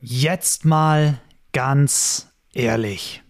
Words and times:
Jetzt 0.00 0.64
mal 0.64 1.18
ganz 1.52 2.28
ehrlich. 2.52 3.22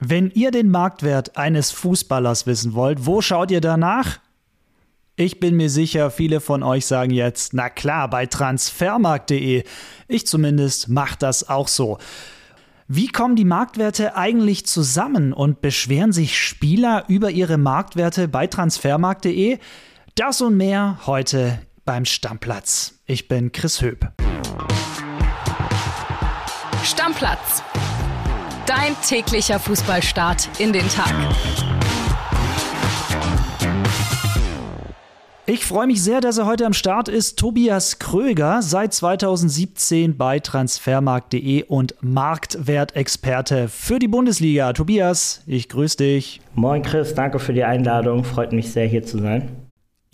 Wenn 0.00 0.30
ihr 0.30 0.50
den 0.50 0.70
Marktwert 0.70 1.36
eines 1.36 1.70
Fußballers 1.70 2.46
wissen 2.46 2.74
wollt, 2.74 3.06
wo 3.06 3.20
schaut 3.20 3.50
ihr 3.50 3.60
danach? 3.60 4.18
Ich 5.16 5.38
bin 5.38 5.56
mir 5.56 5.70
sicher, 5.70 6.10
viele 6.10 6.40
von 6.40 6.64
euch 6.64 6.86
sagen 6.86 7.12
jetzt, 7.12 7.54
na 7.54 7.68
klar, 7.68 8.10
bei 8.10 8.26
transfermarkt.de. 8.26 9.62
Ich 10.08 10.26
zumindest 10.26 10.88
mache 10.88 11.16
das 11.18 11.48
auch 11.48 11.68
so. 11.68 11.98
Wie 12.88 13.06
kommen 13.06 13.36
die 13.36 13.44
Marktwerte 13.44 14.16
eigentlich 14.16 14.66
zusammen 14.66 15.32
und 15.32 15.60
beschweren 15.60 16.12
sich 16.12 16.38
Spieler 16.38 17.04
über 17.06 17.30
ihre 17.30 17.56
Marktwerte 17.56 18.26
bei 18.26 18.48
transfermarkt.de? 18.48 19.58
Das 20.16 20.40
und 20.40 20.56
mehr 20.56 20.98
heute 21.06 21.60
beim 21.84 22.04
Stammplatz. 22.04 22.94
Ich 23.06 23.28
bin 23.28 23.52
Chris 23.52 23.80
Höp. 23.80 24.12
Stammplatz. 26.84 27.62
Dein 28.66 28.94
täglicher 29.06 29.58
Fußballstart 29.58 30.48
in 30.58 30.72
den 30.72 30.86
Tag. 30.88 31.12
Ich 35.46 35.66
freue 35.66 35.86
mich 35.86 36.02
sehr, 36.02 36.22
dass 36.22 36.38
er 36.38 36.46
heute 36.46 36.64
am 36.64 36.72
Start 36.72 37.08
ist. 37.08 37.38
Tobias 37.38 37.98
Kröger, 37.98 38.62
seit 38.62 38.94
2017 38.94 40.16
bei 40.16 40.40
transfermarkt.de 40.40 41.64
und 41.64 41.94
Marktwertexperte 42.00 43.68
für 43.68 43.98
die 43.98 44.08
Bundesliga. 44.08 44.72
Tobias, 44.72 45.42
ich 45.46 45.68
grüße 45.68 45.98
dich. 45.98 46.40
Moin 46.54 46.82
Chris, 46.82 47.14
danke 47.14 47.38
für 47.38 47.52
die 47.52 47.64
Einladung. 47.64 48.24
Freut 48.24 48.52
mich 48.52 48.72
sehr, 48.72 48.86
hier 48.86 49.04
zu 49.04 49.18
sein. 49.18 49.64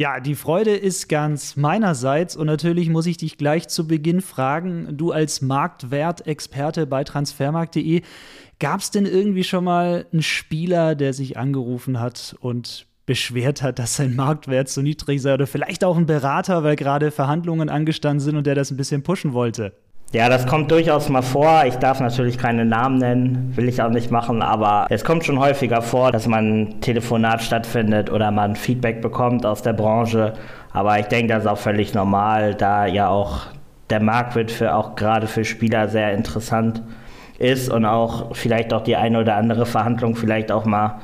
Ja, 0.00 0.18
die 0.18 0.34
Freude 0.34 0.74
ist 0.74 1.10
ganz 1.10 1.56
meinerseits 1.56 2.34
und 2.34 2.46
natürlich 2.46 2.88
muss 2.88 3.04
ich 3.04 3.18
dich 3.18 3.36
gleich 3.36 3.68
zu 3.68 3.86
Beginn 3.86 4.22
fragen, 4.22 4.96
du 4.96 5.12
als 5.12 5.42
Marktwertexperte 5.42 6.86
bei 6.86 7.04
transfermarkt.de, 7.04 8.00
gab 8.58 8.80
es 8.80 8.90
denn 8.90 9.04
irgendwie 9.04 9.44
schon 9.44 9.64
mal 9.64 10.06
einen 10.10 10.22
Spieler, 10.22 10.94
der 10.94 11.12
sich 11.12 11.36
angerufen 11.36 12.00
hat 12.00 12.34
und 12.40 12.86
beschwert 13.04 13.60
hat, 13.60 13.78
dass 13.78 13.96
sein 13.96 14.16
Marktwert 14.16 14.70
so 14.70 14.80
niedrig 14.80 15.20
sei 15.20 15.34
oder 15.34 15.46
vielleicht 15.46 15.84
auch 15.84 15.98
ein 15.98 16.06
Berater, 16.06 16.64
weil 16.64 16.76
gerade 16.76 17.10
Verhandlungen 17.10 17.68
angestanden 17.68 18.20
sind 18.20 18.36
und 18.36 18.46
der 18.46 18.54
das 18.54 18.70
ein 18.70 18.78
bisschen 18.78 19.02
pushen 19.02 19.34
wollte? 19.34 19.74
Ja, 20.12 20.28
das 20.28 20.44
kommt 20.44 20.72
durchaus 20.72 21.08
mal 21.08 21.22
vor. 21.22 21.62
Ich 21.66 21.76
darf 21.76 22.00
natürlich 22.00 22.36
keine 22.36 22.64
Namen 22.64 22.98
nennen, 22.98 23.52
will 23.54 23.68
ich 23.68 23.80
auch 23.80 23.90
nicht 23.90 24.10
machen, 24.10 24.42
aber 24.42 24.88
es 24.90 25.04
kommt 25.04 25.24
schon 25.24 25.38
häufiger 25.38 25.82
vor, 25.82 26.10
dass 26.10 26.26
man 26.26 26.62
ein 26.62 26.80
Telefonat 26.80 27.42
stattfindet 27.42 28.10
oder 28.10 28.32
man 28.32 28.56
Feedback 28.56 29.02
bekommt 29.02 29.46
aus 29.46 29.62
der 29.62 29.72
Branche. 29.72 30.32
Aber 30.72 30.98
ich 30.98 31.06
denke, 31.06 31.32
das 31.32 31.44
ist 31.44 31.48
auch 31.48 31.58
völlig 31.58 31.94
normal, 31.94 32.56
da 32.56 32.86
ja 32.86 33.06
auch 33.06 33.42
der 33.88 34.02
Markt 34.02 34.34
wird 34.34 34.50
für 34.50 34.74
auch 34.74 34.96
gerade 34.96 35.28
für 35.28 35.44
Spieler 35.44 35.88
sehr 35.88 36.12
interessant 36.12 36.82
ist 37.38 37.70
und 37.70 37.84
auch 37.84 38.34
vielleicht 38.34 38.72
auch 38.72 38.82
die 38.82 38.96
eine 38.96 39.20
oder 39.20 39.36
andere 39.36 39.64
Verhandlung 39.64 40.16
vielleicht 40.16 40.50
auch 40.50 40.64
mal 40.64 40.98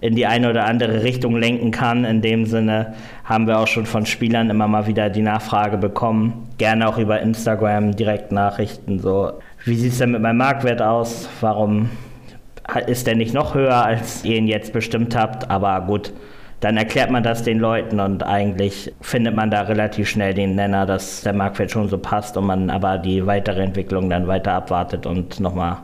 in 0.00 0.14
die 0.14 0.26
eine 0.26 0.50
oder 0.50 0.64
andere 0.64 1.02
Richtung 1.02 1.36
lenken 1.36 1.70
kann. 1.70 2.04
In 2.04 2.22
dem 2.22 2.46
Sinne 2.46 2.94
haben 3.24 3.46
wir 3.46 3.58
auch 3.58 3.66
schon 3.66 3.86
von 3.86 4.06
Spielern 4.06 4.50
immer 4.50 4.68
mal 4.68 4.86
wieder 4.86 5.10
die 5.10 5.22
Nachfrage 5.22 5.76
bekommen. 5.76 6.48
Gerne 6.58 6.88
auch 6.88 6.98
über 6.98 7.20
Instagram 7.20 7.96
Direktnachrichten. 7.96 8.98
So, 8.98 9.32
wie 9.64 9.74
sieht 9.74 9.92
es 9.92 9.98
denn 9.98 10.12
mit 10.12 10.22
meinem 10.22 10.38
Marktwert 10.38 10.82
aus? 10.82 11.28
Warum 11.40 11.90
ist 12.86 13.06
der 13.06 13.16
nicht 13.16 13.34
noch 13.34 13.54
höher, 13.54 13.84
als 13.84 14.24
ihr 14.24 14.36
ihn 14.36 14.46
jetzt 14.46 14.72
bestimmt 14.72 15.16
habt? 15.16 15.50
Aber 15.50 15.80
gut, 15.86 16.12
dann 16.60 16.76
erklärt 16.76 17.10
man 17.10 17.22
das 17.22 17.42
den 17.42 17.58
Leuten 17.58 18.00
und 18.00 18.22
eigentlich 18.22 18.92
findet 19.00 19.34
man 19.34 19.50
da 19.50 19.62
relativ 19.62 20.08
schnell 20.08 20.34
den 20.34 20.56
Nenner, 20.56 20.86
dass 20.86 21.22
der 21.22 21.32
Marktwert 21.32 21.70
schon 21.70 21.88
so 21.88 21.98
passt 21.98 22.36
und 22.36 22.46
man 22.46 22.68
aber 22.70 22.98
die 22.98 23.26
weitere 23.26 23.62
Entwicklung 23.62 24.10
dann 24.10 24.26
weiter 24.26 24.52
abwartet 24.54 25.06
und 25.06 25.38
nochmal 25.38 25.78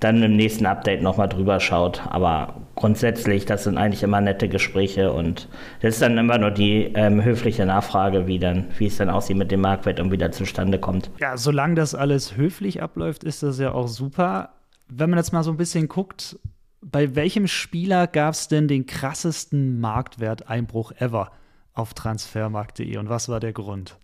dann 0.00 0.22
im 0.22 0.36
nächsten 0.36 0.66
Update 0.66 1.02
nochmal 1.02 1.28
drüber 1.28 1.60
schaut. 1.60 2.02
Aber 2.08 2.54
grundsätzlich, 2.74 3.46
das 3.46 3.64
sind 3.64 3.78
eigentlich 3.78 4.02
immer 4.02 4.20
nette 4.20 4.48
Gespräche 4.48 5.12
und 5.12 5.48
das 5.80 5.94
ist 5.94 6.02
dann 6.02 6.18
immer 6.18 6.38
nur 6.38 6.50
die 6.50 6.92
ähm, 6.94 7.24
höfliche 7.24 7.64
Nachfrage, 7.66 8.26
wie, 8.26 8.38
dann, 8.38 8.66
wie 8.78 8.86
es 8.86 8.96
dann 8.96 9.10
aussieht 9.10 9.36
mit 9.36 9.50
dem 9.50 9.60
Marktwert 9.60 10.00
und 10.00 10.10
wie 10.10 10.18
der 10.18 10.32
zustande 10.32 10.78
kommt. 10.78 11.10
Ja, 11.18 11.36
solange 11.36 11.74
das 11.74 11.94
alles 11.94 12.36
höflich 12.36 12.82
abläuft, 12.82 13.24
ist 13.24 13.42
das 13.42 13.58
ja 13.58 13.72
auch 13.72 13.88
super. 13.88 14.50
Wenn 14.88 15.10
man 15.10 15.18
jetzt 15.18 15.32
mal 15.32 15.42
so 15.42 15.50
ein 15.50 15.56
bisschen 15.56 15.88
guckt, 15.88 16.38
bei 16.80 17.16
welchem 17.16 17.48
Spieler 17.48 18.06
gab 18.06 18.34
es 18.34 18.48
denn 18.48 18.68
den 18.68 18.86
krassesten 18.86 19.80
Marktwerteinbruch 19.80 20.92
ever 20.98 21.32
auf 21.72 21.94
transfermarkt.de 21.94 22.96
und 22.98 23.08
was 23.08 23.28
war 23.28 23.40
der 23.40 23.52
Grund? 23.52 23.96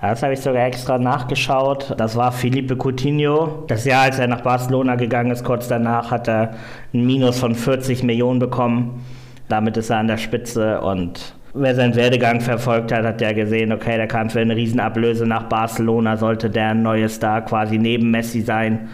Das 0.00 0.22
habe 0.22 0.32
ich 0.32 0.40
sogar 0.40 0.66
extra 0.66 0.98
nachgeschaut. 0.98 1.94
Das 1.98 2.16
war 2.16 2.32
Felipe 2.32 2.76
Coutinho. 2.76 3.64
Das 3.66 3.84
Jahr, 3.84 4.04
als 4.04 4.18
er 4.18 4.28
nach 4.28 4.40
Barcelona 4.40 4.94
gegangen 4.94 5.30
ist, 5.30 5.44
kurz 5.44 5.68
danach 5.68 6.10
hat 6.10 6.28
er 6.28 6.54
ein 6.94 7.04
Minus 7.04 7.38
von 7.38 7.54
40 7.54 8.02
Millionen 8.02 8.38
bekommen. 8.38 9.04
Damit 9.48 9.76
ist 9.76 9.90
er 9.90 9.98
an 9.98 10.06
der 10.06 10.16
Spitze 10.16 10.80
und 10.80 11.34
wer 11.54 11.74
seinen 11.74 11.96
Werdegang 11.96 12.40
verfolgt 12.40 12.92
hat, 12.92 13.04
hat 13.04 13.20
ja 13.20 13.32
gesehen, 13.32 13.72
okay, 13.72 13.96
der 13.96 14.06
kam 14.06 14.30
für 14.30 14.40
eine 14.40 14.56
Riesenablöse 14.56 15.26
nach 15.26 15.44
Barcelona, 15.44 16.16
sollte 16.16 16.50
der 16.50 16.74
neue 16.74 17.08
Star 17.08 17.42
quasi 17.42 17.78
neben 17.78 18.10
Messi 18.10 18.40
sein. 18.40 18.88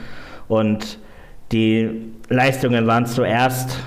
Und 0.49 0.99
die 1.53 2.13
Leistungen 2.29 2.87
waren 2.87 3.07
zuerst 3.07 3.79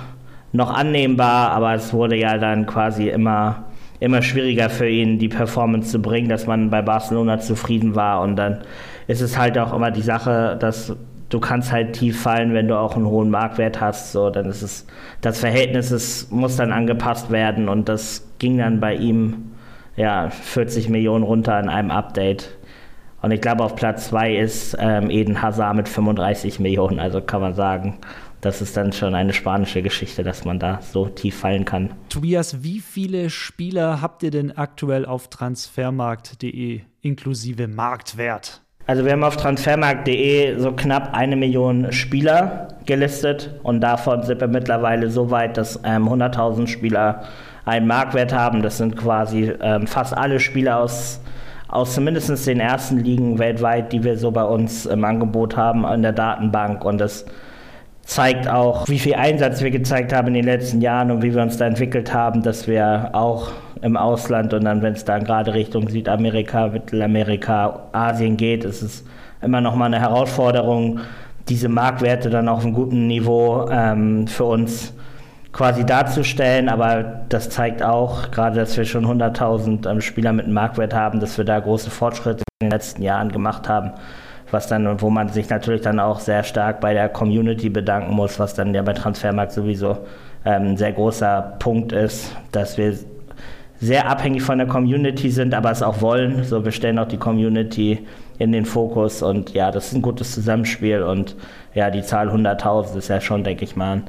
noch 0.52 0.72
annehmbar, 0.72 1.50
aber 1.50 1.74
es 1.74 1.92
wurde 1.92 2.16
ja 2.16 2.38
dann 2.38 2.66
quasi 2.66 3.08
immer, 3.08 3.64
immer 4.00 4.22
schwieriger 4.22 4.70
für 4.70 4.88
ihn, 4.88 5.18
die 5.18 5.28
Performance 5.28 5.90
zu 5.90 6.00
bringen, 6.00 6.28
dass 6.28 6.46
man 6.46 6.70
bei 6.70 6.82
Barcelona 6.82 7.38
zufrieden 7.38 7.94
war. 7.94 8.22
Und 8.22 8.36
dann 8.36 8.62
ist 9.06 9.20
es 9.20 9.38
halt 9.38 9.58
auch 9.58 9.74
immer 9.74 9.90
die 9.90 10.02
Sache, 10.02 10.56
dass 10.58 10.96
du 11.28 11.38
kannst 11.38 11.70
halt 11.70 11.92
tief 11.92 12.20
fallen, 12.20 12.54
wenn 12.54 12.68
du 12.68 12.76
auch 12.76 12.96
einen 12.96 13.06
hohen 13.06 13.30
Marktwert 13.30 13.80
hast. 13.80 14.12
So, 14.12 14.30
dann 14.30 14.46
ist 14.46 14.62
es, 14.62 14.86
das 15.20 15.38
Verhältnis 15.38 15.90
ist, 15.90 16.32
muss 16.32 16.56
dann 16.56 16.72
angepasst 16.72 17.30
werden 17.30 17.68
und 17.68 17.88
das 17.88 18.26
ging 18.38 18.58
dann 18.58 18.80
bei 18.80 18.94
ihm 18.94 19.52
ja 19.96 20.30
40 20.30 20.88
Millionen 20.88 21.22
runter 21.22 21.58
in 21.60 21.68
einem 21.68 21.90
Update. 21.90 22.50
Und 23.22 23.32
ich 23.32 23.40
glaube, 23.40 23.64
auf 23.64 23.76
Platz 23.76 24.08
2 24.08 24.36
ist 24.36 24.76
ähm, 24.80 25.10
Eden 25.10 25.42
Hazard 25.42 25.76
mit 25.76 25.88
35 25.88 26.58
Millionen. 26.58 26.98
Also 26.98 27.20
kann 27.20 27.42
man 27.42 27.54
sagen, 27.54 27.98
das 28.40 28.62
ist 28.62 28.76
dann 28.76 28.92
schon 28.92 29.14
eine 29.14 29.32
spanische 29.32 29.82
Geschichte, 29.82 30.22
dass 30.22 30.44
man 30.44 30.58
da 30.58 30.80
so 30.80 31.06
tief 31.06 31.38
fallen 31.38 31.64
kann. 31.64 31.90
Tobias, 32.08 32.62
wie 32.62 32.80
viele 32.80 33.30
Spieler 33.30 34.00
habt 34.00 34.22
ihr 34.22 34.30
denn 34.30 34.56
aktuell 34.56 35.04
auf 35.04 35.28
transfermarkt.de 35.28 36.80
inklusive 37.02 37.68
Marktwert? 37.68 38.62
Also 38.86 39.04
wir 39.04 39.12
haben 39.12 39.24
auf 39.24 39.36
transfermarkt.de 39.36 40.58
so 40.58 40.72
knapp 40.72 41.14
eine 41.14 41.36
Million 41.36 41.92
Spieler 41.92 42.68
gelistet 42.86 43.54
und 43.62 43.80
davon 43.80 44.22
sind 44.22 44.40
wir 44.40 44.48
mittlerweile 44.48 45.10
so 45.10 45.30
weit, 45.30 45.56
dass 45.56 45.78
ähm, 45.84 46.08
100.000 46.08 46.66
Spieler 46.66 47.24
einen 47.66 47.86
Marktwert 47.86 48.32
haben. 48.32 48.62
Das 48.62 48.78
sind 48.78 48.96
quasi 48.96 49.52
ähm, 49.60 49.86
fast 49.86 50.16
alle 50.16 50.40
Spieler 50.40 50.78
aus 50.78 51.20
aus 51.68 51.94
zumindest 51.94 52.46
den 52.46 52.58
ersten 52.58 52.98
Ligen 52.98 53.38
weltweit, 53.38 53.92
die 53.92 54.02
wir 54.02 54.18
so 54.18 54.32
bei 54.32 54.42
uns 54.42 54.86
im 54.86 55.04
Angebot 55.04 55.56
haben 55.56 55.84
in 55.84 56.02
der 56.02 56.12
Datenbank. 56.12 56.84
Und 56.84 56.98
das 56.98 57.24
zeigt 58.04 58.48
auch, 58.48 58.88
wie 58.88 58.98
viel 58.98 59.14
Einsatz 59.14 59.62
wir 59.62 59.70
gezeigt 59.70 60.12
haben 60.12 60.28
in 60.28 60.34
den 60.34 60.44
letzten 60.44 60.80
Jahren 60.80 61.10
und 61.10 61.22
wie 61.22 61.34
wir 61.34 61.42
uns 61.42 61.56
da 61.56 61.66
entwickelt 61.66 62.12
haben, 62.12 62.42
dass 62.42 62.66
wir 62.66 63.10
auch 63.12 63.50
im 63.82 63.96
Ausland 63.96 64.52
und 64.52 64.64
dann, 64.64 64.82
wenn 64.82 64.94
es 64.94 65.04
dann 65.04 65.24
gerade 65.24 65.54
Richtung 65.54 65.88
Südamerika, 65.88 66.68
Mittelamerika, 66.68 67.88
Asien 67.92 68.36
geht, 68.36 68.64
ist 68.64 68.82
es 68.82 69.04
immer 69.42 69.60
noch 69.60 69.74
mal 69.74 69.86
eine 69.86 70.00
Herausforderung, 70.00 71.00
diese 71.48 71.68
Marktwerte 71.68 72.30
dann 72.30 72.48
auf 72.48 72.64
einem 72.64 72.74
guten 72.74 73.06
Niveau 73.06 73.68
ähm, 73.70 74.26
für 74.26 74.44
uns 74.44 74.92
quasi 75.52 75.84
darzustellen, 75.84 76.68
aber 76.68 77.22
das 77.28 77.50
zeigt 77.50 77.82
auch, 77.82 78.30
gerade 78.30 78.56
dass 78.56 78.76
wir 78.76 78.84
schon 78.84 79.04
100.000 79.04 79.90
ähm, 79.90 80.00
Spieler 80.00 80.32
mit 80.32 80.44
einem 80.44 80.54
Marktwert 80.54 80.94
haben, 80.94 81.20
dass 81.20 81.38
wir 81.38 81.44
da 81.44 81.58
große 81.58 81.90
Fortschritte 81.90 82.44
in 82.60 82.68
den 82.68 82.70
letzten 82.70 83.02
Jahren 83.02 83.32
gemacht 83.32 83.68
haben, 83.68 83.92
was 84.50 84.66
dann, 84.66 85.00
wo 85.00 85.10
man 85.10 85.28
sich 85.28 85.48
natürlich 85.48 85.82
dann 85.82 86.00
auch 86.00 86.20
sehr 86.20 86.42
stark 86.42 86.80
bei 86.80 86.94
der 86.94 87.08
Community 87.08 87.68
bedanken 87.68 88.14
muss, 88.14 88.38
was 88.38 88.54
dann 88.54 88.74
ja 88.74 88.82
bei 88.82 88.92
Transfermarkt 88.92 89.52
sowieso 89.52 89.98
ähm, 90.44 90.70
ein 90.70 90.76
sehr 90.76 90.92
großer 90.92 91.56
Punkt 91.58 91.92
ist, 91.92 92.34
dass 92.52 92.78
wir 92.78 92.94
sehr 93.80 94.08
abhängig 94.08 94.42
von 94.42 94.58
der 94.58 94.66
Community 94.66 95.30
sind, 95.30 95.54
aber 95.54 95.70
es 95.70 95.82
auch 95.82 96.00
wollen. 96.02 96.44
So, 96.44 96.64
wir 96.64 96.72
stellen 96.72 96.98
auch 96.98 97.08
die 97.08 97.16
Community 97.16 98.06
in 98.38 98.52
den 98.52 98.66
Fokus 98.66 99.22
und 99.22 99.54
ja, 99.54 99.70
das 99.70 99.88
ist 99.88 99.94
ein 99.94 100.02
gutes 100.02 100.32
Zusammenspiel 100.32 101.02
und 101.02 101.36
ja, 101.74 101.90
die 101.90 102.02
Zahl 102.02 102.28
100.000 102.28 102.96
ist 102.98 103.08
ja 103.08 103.20
schon, 103.20 103.44
denke 103.44 103.64
ich 103.64 103.76
mal, 103.76 103.92
ein 103.92 104.04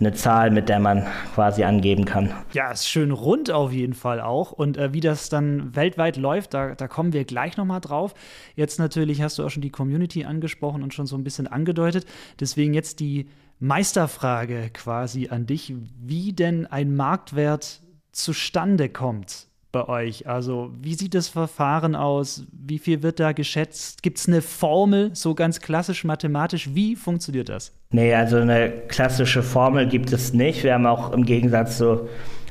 eine 0.00 0.12
Zahl, 0.12 0.50
mit 0.50 0.68
der 0.68 0.80
man 0.80 1.06
quasi 1.34 1.62
angeben 1.62 2.06
kann. 2.06 2.32
Ja, 2.52 2.72
ist 2.72 2.88
schön 2.88 3.10
rund 3.10 3.50
auf 3.50 3.72
jeden 3.72 3.94
Fall 3.94 4.20
auch. 4.20 4.50
Und 4.52 4.76
äh, 4.76 4.92
wie 4.92 5.00
das 5.00 5.28
dann 5.28 5.76
weltweit 5.76 6.16
läuft, 6.16 6.54
da, 6.54 6.74
da 6.74 6.88
kommen 6.88 7.12
wir 7.12 7.24
gleich 7.24 7.56
nochmal 7.56 7.80
drauf. 7.80 8.14
Jetzt 8.56 8.78
natürlich 8.78 9.20
hast 9.22 9.38
du 9.38 9.44
auch 9.44 9.50
schon 9.50 9.62
die 9.62 9.70
Community 9.70 10.24
angesprochen 10.24 10.82
und 10.82 10.94
schon 10.94 11.06
so 11.06 11.16
ein 11.16 11.24
bisschen 11.24 11.46
angedeutet. 11.46 12.06
Deswegen 12.40 12.72
jetzt 12.72 13.00
die 13.00 13.28
Meisterfrage 13.58 14.70
quasi 14.72 15.28
an 15.28 15.46
dich, 15.46 15.74
wie 16.00 16.32
denn 16.32 16.66
ein 16.66 16.96
Marktwert 16.96 17.82
zustande 18.10 18.88
kommt. 18.88 19.49
Bei 19.72 19.88
euch? 19.88 20.26
Also, 20.26 20.70
wie 20.80 20.94
sieht 20.94 21.14
das 21.14 21.28
Verfahren 21.28 21.94
aus? 21.94 22.46
Wie 22.52 22.78
viel 22.78 23.02
wird 23.02 23.20
da 23.20 23.32
geschätzt? 23.32 24.02
Gibt 24.02 24.18
es 24.18 24.28
eine 24.28 24.42
Formel, 24.42 25.10
so 25.14 25.34
ganz 25.34 25.60
klassisch 25.60 26.04
mathematisch? 26.04 26.70
Wie 26.74 26.96
funktioniert 26.96 27.48
das? 27.48 27.72
Nee, 27.90 28.14
also 28.14 28.36
eine 28.36 28.70
klassische 28.70 29.42
Formel 29.42 29.86
gibt 29.88 30.12
es 30.12 30.32
nicht. 30.32 30.62
Wir 30.64 30.74
haben 30.74 30.86
auch 30.86 31.12
im 31.12 31.24
Gegensatz 31.24 31.78
zu 31.78 32.08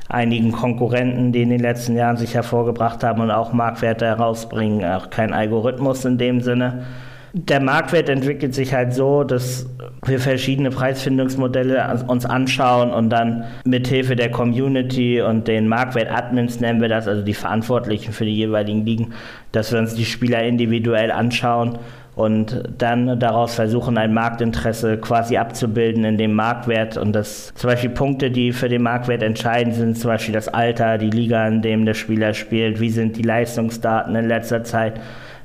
einigen 0.08 0.52
Konkurrenten, 0.52 1.32
die 1.32 1.42
in 1.42 1.50
den 1.50 1.60
letzten 1.60 1.96
Jahren 1.96 2.16
sich 2.16 2.34
hervorgebracht 2.34 3.04
haben 3.04 3.20
und 3.20 3.30
auch 3.30 3.52
Marktwerte 3.52 4.06
herausbringen, 4.06 4.84
auch 4.84 5.10
kein 5.10 5.32
Algorithmus 5.32 6.04
in 6.04 6.18
dem 6.18 6.40
Sinne. 6.40 6.84
Der 7.32 7.60
Marktwert 7.60 8.08
entwickelt 8.08 8.54
sich 8.54 8.74
halt 8.74 8.92
so, 8.92 9.22
dass 9.22 9.66
wir 10.04 10.18
verschiedene 10.18 10.70
Preisfindungsmodelle 10.70 12.04
uns 12.08 12.26
anschauen 12.26 12.90
und 12.90 13.10
dann 13.10 13.44
mithilfe 13.64 14.16
der 14.16 14.30
Community 14.30 15.20
und 15.20 15.46
den 15.46 15.68
Marktwert-Admins 15.68 16.58
nennen 16.58 16.80
wir 16.80 16.88
das, 16.88 17.06
also 17.06 17.22
die 17.22 17.34
Verantwortlichen 17.34 18.12
für 18.12 18.24
die 18.24 18.34
jeweiligen 18.34 18.84
Ligen, 18.84 19.12
dass 19.52 19.70
wir 19.70 19.78
uns 19.78 19.94
die 19.94 20.04
Spieler 20.04 20.42
individuell 20.42 21.12
anschauen 21.12 21.78
und 22.16 22.64
dann 22.76 23.20
daraus 23.20 23.54
versuchen, 23.54 23.96
ein 23.96 24.12
Marktinteresse 24.12 24.98
quasi 24.98 25.36
abzubilden 25.36 26.04
in 26.04 26.18
dem 26.18 26.34
Marktwert. 26.34 26.96
Und 26.96 27.12
das 27.12 27.52
zum 27.54 27.70
Beispiel 27.70 27.90
Punkte, 27.90 28.30
die 28.30 28.52
für 28.52 28.68
den 28.68 28.82
Marktwert 28.82 29.22
entscheidend 29.22 29.74
sind, 29.74 29.96
zum 29.96 30.10
Beispiel 30.10 30.34
das 30.34 30.48
Alter, 30.48 30.98
die 30.98 31.10
Liga, 31.10 31.46
in 31.46 31.62
dem 31.62 31.86
der 31.86 31.94
Spieler 31.94 32.34
spielt, 32.34 32.80
wie 32.80 32.90
sind 32.90 33.16
die 33.16 33.22
Leistungsdaten 33.22 34.14
in 34.16 34.26
letzter 34.26 34.64
Zeit 34.64 35.00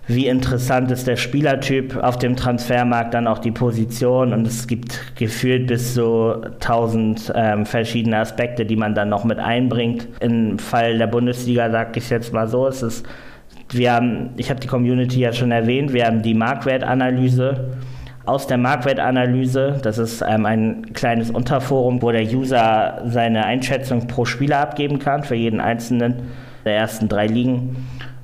wie 0.07 0.27
interessant 0.27 0.91
ist 0.91 1.07
der 1.07 1.15
Spielertyp 1.15 1.97
auf 1.97 2.17
dem 2.19 2.35
Transfermarkt, 2.35 3.13
dann 3.13 3.27
auch 3.27 3.39
die 3.39 3.51
Position 3.51 4.33
und 4.33 4.45
es 4.45 4.67
gibt 4.67 5.15
gefühlt 5.15 5.65
bis 5.67 5.95
zu 5.95 6.41
tausend 6.59 7.31
ähm, 7.35 7.65
verschiedene 7.65 8.19
Aspekte, 8.19 8.65
die 8.65 8.75
man 8.75 8.93
dann 8.93 9.09
noch 9.09 9.23
mit 9.23 9.39
einbringt. 9.39 10.07
Im 10.19 10.59
Fall 10.59 10.99
der 10.99 11.07
Bundesliga 11.07 11.71
sage 11.71 11.97
ich 11.97 12.09
jetzt 12.11 12.33
mal 12.33 12.47
so, 12.47 12.67
es 12.67 12.83
ist, 12.83 13.05
wir 13.71 13.93
haben, 13.93 14.29
ich 14.37 14.51
habe 14.51 14.59
die 14.59 14.67
Community 14.67 15.21
ja 15.21 15.33
schon 15.33 15.51
erwähnt, 15.51 15.91
wir 15.91 16.05
haben 16.05 16.21
die 16.21 16.35
Marktwertanalyse. 16.35 17.77
Aus 18.27 18.47
der 18.47 18.57
Marktwertanalyse, 18.57 19.79
das 19.81 19.97
ist 19.97 20.23
ähm, 20.27 20.45
ein 20.45 20.93
kleines 20.93 21.31
Unterforum, 21.31 22.01
wo 22.01 22.11
der 22.11 22.23
User 22.23 23.03
seine 23.05 23.45
Einschätzung 23.45 24.07
pro 24.07 24.25
Spieler 24.25 24.59
abgeben 24.59 24.99
kann, 24.99 25.23
für 25.23 25.35
jeden 25.35 25.59
einzelnen 25.59 26.15
der 26.63 26.75
ersten 26.75 27.07
drei 27.07 27.27
Ligen. 27.27 27.75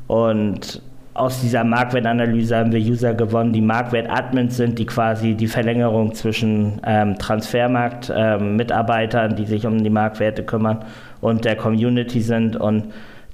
Und 0.07 0.81
aus 1.13 1.41
dieser 1.41 1.65
Marktwertanalyse 1.65 2.57
haben 2.57 2.71
wir 2.71 2.79
User 2.79 3.13
gewonnen, 3.13 3.51
die 3.51 3.59
Marktwert-Admins 3.61 4.55
sind, 4.55 4.79
die 4.79 4.85
quasi 4.85 5.35
die 5.35 5.47
Verlängerung 5.47 6.13
zwischen 6.13 6.79
ähm, 6.85 7.17
Transfermarkt-Mitarbeitern, 7.17 9.31
ähm, 9.31 9.35
die 9.35 9.45
sich 9.45 9.65
um 9.65 9.83
die 9.83 9.89
Marktwerte 9.89 10.43
kümmern, 10.43 10.85
und 11.19 11.43
der 11.43 11.57
Community 11.57 12.21
sind. 12.21 12.55
Und 12.55 12.85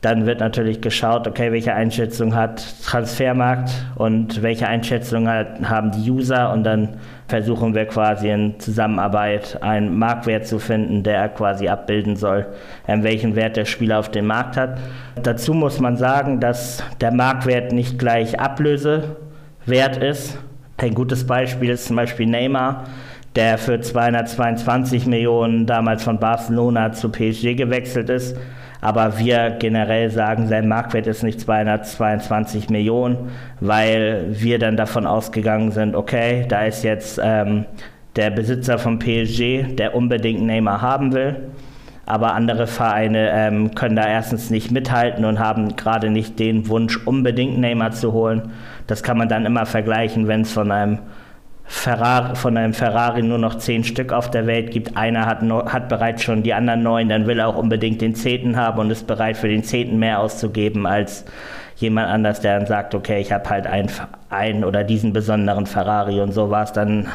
dann 0.01 0.27
wird 0.27 0.39
natürlich 0.39 0.81
geschaut, 0.81 1.27
okay, 1.27 1.51
welche 1.51 1.73
Einschätzung 1.73 2.35
hat 2.35 2.63
Transfermarkt 2.83 3.71
und 3.95 4.44
welche 4.44 4.67
Einschätzung 4.67 5.27
hat, 5.27 5.59
haben 5.67 5.91
die 5.91 6.11
User 6.11 6.53
und 6.53 6.63
dann 6.63 6.97
versuchen 7.27 7.73
wir 7.73 7.85
quasi 7.85 8.29
in 8.29 8.59
Zusammenarbeit 8.59 9.61
einen 9.61 9.97
Marktwert 9.97 10.45
zu 10.45 10.59
finden, 10.59 11.01
der 11.01 11.29
quasi 11.29 11.67
abbilden 11.67 12.15
soll, 12.15 12.45
ähm, 12.88 13.03
welchen 13.03 13.35
Wert 13.35 13.57
der 13.57 13.65
Spieler 13.65 13.99
auf 13.99 14.09
dem 14.09 14.27
Markt 14.27 14.55
hat. 14.55 14.77
Dazu 15.23 15.53
muss 15.53 15.79
man 15.79 15.97
sagen, 15.97 16.39
dass 16.39 16.83
der 17.01 17.11
Marktwert 17.11 17.71
nicht 17.71 17.97
gleich 17.97 18.39
Ablösewert 18.39 19.97
ist. 19.99 20.38
Ein 20.77 20.94
gutes 20.94 21.25
Beispiel 21.25 21.71
ist 21.71 21.88
zum 21.88 21.95
Beispiel 21.95 22.27
Neymar 22.27 22.83
der 23.35 23.59
für 23.59 23.79
222 23.79 25.05
Millionen 25.05 25.67
damals 25.67 26.03
von 26.03 26.17
Barcelona 26.17 26.91
zu 26.91 27.09
PSG 27.09 27.53
gewechselt 27.55 28.09
ist 28.09 28.35
aber 28.81 29.18
wir 29.18 29.56
generell 29.59 30.09
sagen, 30.09 30.47
sein 30.47 30.68
Marktwert 30.68 31.07
ist 31.07 31.24
nicht 31.24 31.41
222 31.41 32.69
Millionen, 32.69 33.29
weil 33.59 34.27
wir 34.29 34.59
dann 34.59 34.77
davon 34.77 35.06
ausgegangen 35.06 35.71
sind, 35.71 35.95
okay, 35.95 36.45
da 36.47 36.63
ist 36.63 36.83
jetzt 36.83 37.19
ähm, 37.24 37.65
der 38.15 38.29
Besitzer 38.31 38.77
vom 38.77 39.00
PSG, 39.00 39.75
der 39.75 39.95
unbedingt 39.95 40.41
Neymar 40.41 40.81
haben 40.81 41.13
will. 41.13 41.35
Aber 42.06 42.33
andere 42.33 42.68
Vereine 42.68 43.31
ähm, 43.33 43.75
können 43.75 43.97
da 43.97 44.07
erstens 44.07 44.50
nicht 44.50 44.71
mithalten 44.71 45.25
und 45.25 45.39
haben 45.39 45.75
gerade 45.75 46.09
nicht 46.09 46.39
den 46.39 46.69
Wunsch, 46.69 46.97
unbedingt 47.06 47.59
Neymar 47.59 47.91
zu 47.91 48.13
holen. 48.13 48.53
Das 48.88 49.03
kann 49.03 49.18
man 49.18 49.27
dann 49.27 49.45
immer 49.45 49.65
vergleichen, 49.65 50.27
wenn 50.27 50.41
es 50.41 50.53
von 50.53 50.71
einem 50.71 51.00
Ferrari, 51.69 52.36
von 52.36 52.56
einem 52.56 52.74
Ferrari 52.74 53.22
nur 53.22 53.38
noch 53.38 53.56
zehn 53.56 53.84
Stück 53.84 54.14
auf 54.14 54.31
der 54.31 54.48
Welt 54.48 54.72
gibt. 54.72 54.96
Einer 54.96 55.25
hat, 55.25 55.44
no, 55.44 55.66
hat 55.66 55.90
bereits 55.90 56.24
schon 56.24 56.42
die 56.42 56.54
anderen 56.54 56.81
neun, 56.81 57.10
dann 57.10 57.28
will 57.28 57.40
er 57.40 57.48
auch 57.48 57.58
unbedingt 57.58 58.02
den 58.02 58.16
zehnten 58.16 58.56
haben 58.56 58.80
und 58.80 58.90
ist 58.90 59.06
bereit 59.06 59.36
für 59.36 59.50
den 59.50 59.64
zehnten 59.64 60.00
mehr 60.00 60.19
auszugeben 60.19 60.86
als 60.86 61.25
jemand 61.75 62.08
anders, 62.10 62.40
der 62.40 62.58
dann 62.58 62.68
sagt, 62.68 62.96
okay, 62.96 63.19
ich 63.19 63.31
habe 63.31 63.50
halt 63.50 63.68
einen, 63.68 63.92
einen 64.30 64.64
oder 64.64 64.84
diesen 64.84 65.14
besonderen 65.14 65.66
Ferrari 65.66 66.22
und 66.22 66.31
so 66.31 66.50
war 66.50 66.64
es 66.64 66.72
dann 66.72 67.08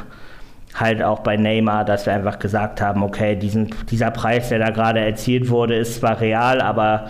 halt 0.75 1.03
auch 1.03 1.21
bei 1.21 1.37
Neymar, 1.37 1.85
dass 1.85 2.07
wir 2.07 2.13
einfach 2.13 2.39
gesagt 2.39 2.81
haben, 2.81 3.03
okay, 3.03 3.37
diesen, 3.37 3.75
dieser 3.91 4.11
Preis, 4.11 4.51
der 4.51 4.59
da 4.59 4.71
gerade 4.71 5.01
erzielt 5.01 5.49
wurde, 5.49 5.77
ist 5.77 5.97
zwar 5.97 6.21
real, 6.21 6.61
aber 6.61 7.07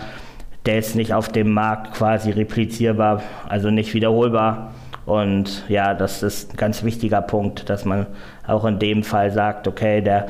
der 0.65 0.79
ist 0.79 0.95
nicht 0.95 1.13
auf 1.13 1.29
dem 1.29 1.51
Markt 1.51 1.93
quasi 1.93 2.31
replizierbar, 2.31 3.21
also 3.47 3.69
nicht 3.69 3.93
wiederholbar. 3.93 4.71
Und 5.05 5.67
ja, 5.67 5.93
das 5.93 6.23
ist 6.23 6.53
ein 6.53 6.57
ganz 6.57 6.83
wichtiger 6.83 7.21
Punkt, 7.21 7.69
dass 7.69 7.85
man 7.85 8.07
auch 8.47 8.65
in 8.65 8.79
dem 8.79 9.03
Fall 9.03 9.31
sagt, 9.31 9.67
okay, 9.67 10.01
der 10.01 10.27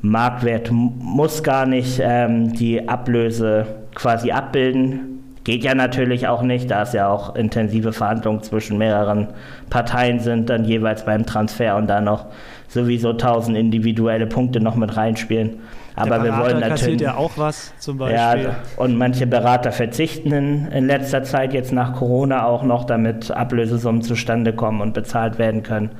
Marktwert 0.00 0.70
muss 0.70 1.42
gar 1.42 1.66
nicht 1.66 2.00
ähm, 2.02 2.52
die 2.52 2.88
Ablöse 2.88 3.66
quasi 3.94 4.30
abbilden. 4.30 5.36
Geht 5.44 5.64
ja 5.64 5.74
natürlich 5.74 6.28
auch 6.28 6.42
nicht, 6.42 6.70
da 6.70 6.82
es 6.82 6.92
ja 6.92 7.08
auch 7.08 7.34
intensive 7.34 7.92
Verhandlungen 7.92 8.42
zwischen 8.42 8.78
mehreren 8.78 9.28
Parteien 9.70 10.20
sind, 10.20 10.50
dann 10.50 10.64
jeweils 10.64 11.04
beim 11.04 11.24
Transfer 11.24 11.76
und 11.76 11.86
dann 11.86 12.04
noch 12.04 12.26
sowieso 12.68 13.14
tausend 13.14 13.56
individuelle 13.56 14.26
Punkte 14.26 14.60
noch 14.60 14.76
mit 14.76 14.96
reinspielen. 14.96 15.60
Aber 15.96 16.22
wir 16.22 16.36
wollen 16.38 16.60
natürlich. 16.60 17.00
ja 17.00 17.16
auch 17.16 17.32
was 17.36 17.72
zum 17.78 17.98
Beispiel. 17.98 18.44
Ja, 18.44 18.56
und 18.76 18.96
manche 18.96 19.26
Berater 19.26 19.72
verzichten 19.72 20.32
in, 20.32 20.68
in 20.68 20.86
letzter 20.86 21.24
Zeit 21.24 21.52
jetzt 21.52 21.72
nach 21.72 21.94
Corona 21.94 22.46
auch 22.46 22.62
noch, 22.62 22.84
damit 22.84 23.32
Ablösesummen 23.32 24.02
zustande 24.02 24.52
kommen 24.52 24.80
und 24.80 24.94
bezahlt 24.94 25.38
werden 25.38 25.64
können. 25.64 25.90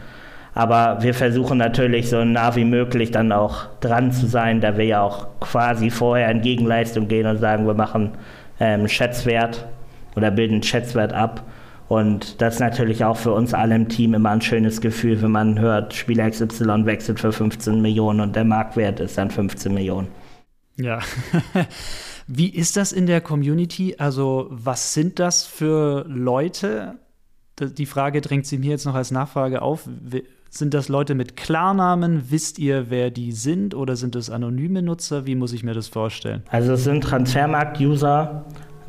Aber 0.54 0.98
wir 1.02 1.14
versuchen 1.14 1.58
natürlich 1.58 2.08
so 2.10 2.24
nah 2.24 2.54
wie 2.54 2.64
möglich 2.64 3.10
dann 3.10 3.32
auch 3.32 3.66
dran 3.80 4.12
zu 4.12 4.26
sein, 4.26 4.60
da 4.60 4.76
wir 4.76 4.84
ja 4.84 5.02
auch 5.02 5.26
quasi 5.40 5.90
vorher 5.90 6.30
in 6.30 6.42
Gegenleistung 6.42 7.08
gehen 7.08 7.26
und 7.26 7.38
sagen, 7.38 7.66
wir 7.66 7.74
machen 7.74 8.12
ähm, 8.60 8.88
Schätzwert 8.88 9.66
oder 10.16 10.30
bilden 10.30 10.62
Schätzwert 10.62 11.12
ab 11.12 11.42
und 11.88 12.40
das 12.42 12.54
ist 12.54 12.60
natürlich 12.60 13.04
auch 13.04 13.16
für 13.16 13.32
uns 13.32 13.54
alle 13.54 13.74
im 13.74 13.88
Team 13.88 14.12
immer 14.14 14.30
ein 14.30 14.42
schönes 14.42 14.80
Gefühl, 14.80 15.22
wenn 15.22 15.30
man 15.30 15.58
hört, 15.58 15.94
Spieler 15.94 16.30
XY 16.30 16.84
wechselt 16.84 17.18
für 17.18 17.32
15 17.32 17.80
Millionen 17.80 18.20
und 18.20 18.36
der 18.36 18.44
Marktwert 18.44 19.00
ist 19.00 19.16
dann 19.16 19.30
15 19.30 19.72
Millionen. 19.72 20.08
Ja. 20.76 21.00
Wie 22.26 22.50
ist 22.50 22.76
das 22.76 22.92
in 22.92 23.06
der 23.06 23.22
Community? 23.22 23.96
Also, 23.98 24.48
was 24.50 24.92
sind 24.92 25.18
das 25.18 25.44
für 25.44 26.04
Leute? 26.06 26.98
Die 27.58 27.86
Frage 27.86 28.20
drängt 28.20 28.46
sich 28.46 28.58
mir 28.58 28.70
jetzt 28.70 28.84
noch 28.84 28.94
als 28.94 29.10
Nachfrage 29.10 29.62
auf. 29.62 29.88
Sind 30.50 30.74
das 30.74 30.88
Leute 30.88 31.14
mit 31.14 31.36
Klarnamen? 31.36 32.30
Wisst 32.30 32.58
ihr, 32.58 32.90
wer 32.90 33.10
die 33.10 33.32
sind? 33.32 33.74
Oder 33.74 33.96
sind 33.96 34.14
es 34.14 34.28
anonyme 34.28 34.82
Nutzer? 34.82 35.24
Wie 35.26 35.34
muss 35.34 35.54
ich 35.54 35.64
mir 35.64 35.74
das 35.74 35.88
vorstellen? 35.88 36.42
Also, 36.50 36.74
es 36.74 36.84
sind 36.84 37.02
Transfermarkt-User 37.02 38.44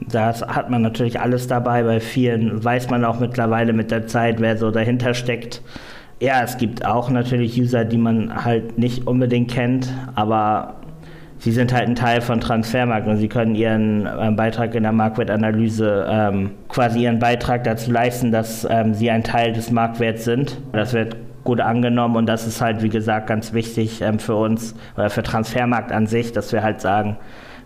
das 0.07 0.41
hat 0.41 0.69
man 0.69 0.81
natürlich 0.81 1.19
alles 1.19 1.47
dabei. 1.47 1.83
Bei 1.83 1.99
vielen 1.99 2.63
weiß 2.63 2.89
man 2.89 3.03
auch 3.05 3.19
mittlerweile 3.19 3.73
mit 3.73 3.91
der 3.91 4.07
Zeit, 4.07 4.39
wer 4.39 4.57
so 4.57 4.71
dahinter 4.71 5.13
steckt. 5.13 5.61
Ja, 6.19 6.41
es 6.43 6.57
gibt 6.57 6.85
auch 6.85 7.09
natürlich 7.09 7.59
User, 7.59 7.85
die 7.85 7.97
man 7.97 8.43
halt 8.43 8.77
nicht 8.77 9.07
unbedingt 9.07 9.51
kennt, 9.51 9.93
aber 10.15 10.75
sie 11.37 11.51
sind 11.51 11.73
halt 11.73 11.87
ein 11.87 11.95
Teil 11.95 12.21
von 12.21 12.41
Transfermarkt 12.41 13.07
und 13.07 13.17
sie 13.17 13.29
können 13.29 13.55
ihren 13.55 14.05
äh, 14.05 14.31
Beitrag 14.31 14.75
in 14.75 14.83
der 14.83 14.91
Marktwertanalyse 14.91 16.05
ähm, 16.09 16.51
quasi 16.67 17.03
ihren 17.03 17.19
Beitrag 17.19 17.63
dazu 17.63 17.91
leisten, 17.91 18.31
dass 18.31 18.67
ähm, 18.69 18.93
sie 18.93 19.09
ein 19.09 19.23
Teil 19.23 19.53
des 19.53 19.71
Marktwerts 19.71 20.25
sind. 20.25 20.57
Das 20.73 20.93
wird 20.93 21.15
gut 21.45 21.61
angenommen 21.61 22.17
und 22.17 22.25
das 22.25 22.45
ist 22.45 22.59
halt, 22.59 22.83
wie 22.83 22.89
gesagt, 22.89 23.27
ganz 23.27 23.53
wichtig 23.53 24.01
ähm, 24.01 24.19
für 24.19 24.35
uns 24.35 24.75
oder 24.95 25.09
für 25.09 25.23
Transfermarkt 25.23 25.93
an 25.93 26.05
sich, 26.05 26.33
dass 26.33 26.51
wir 26.51 26.63
halt 26.63 26.81
sagen, 26.81 27.17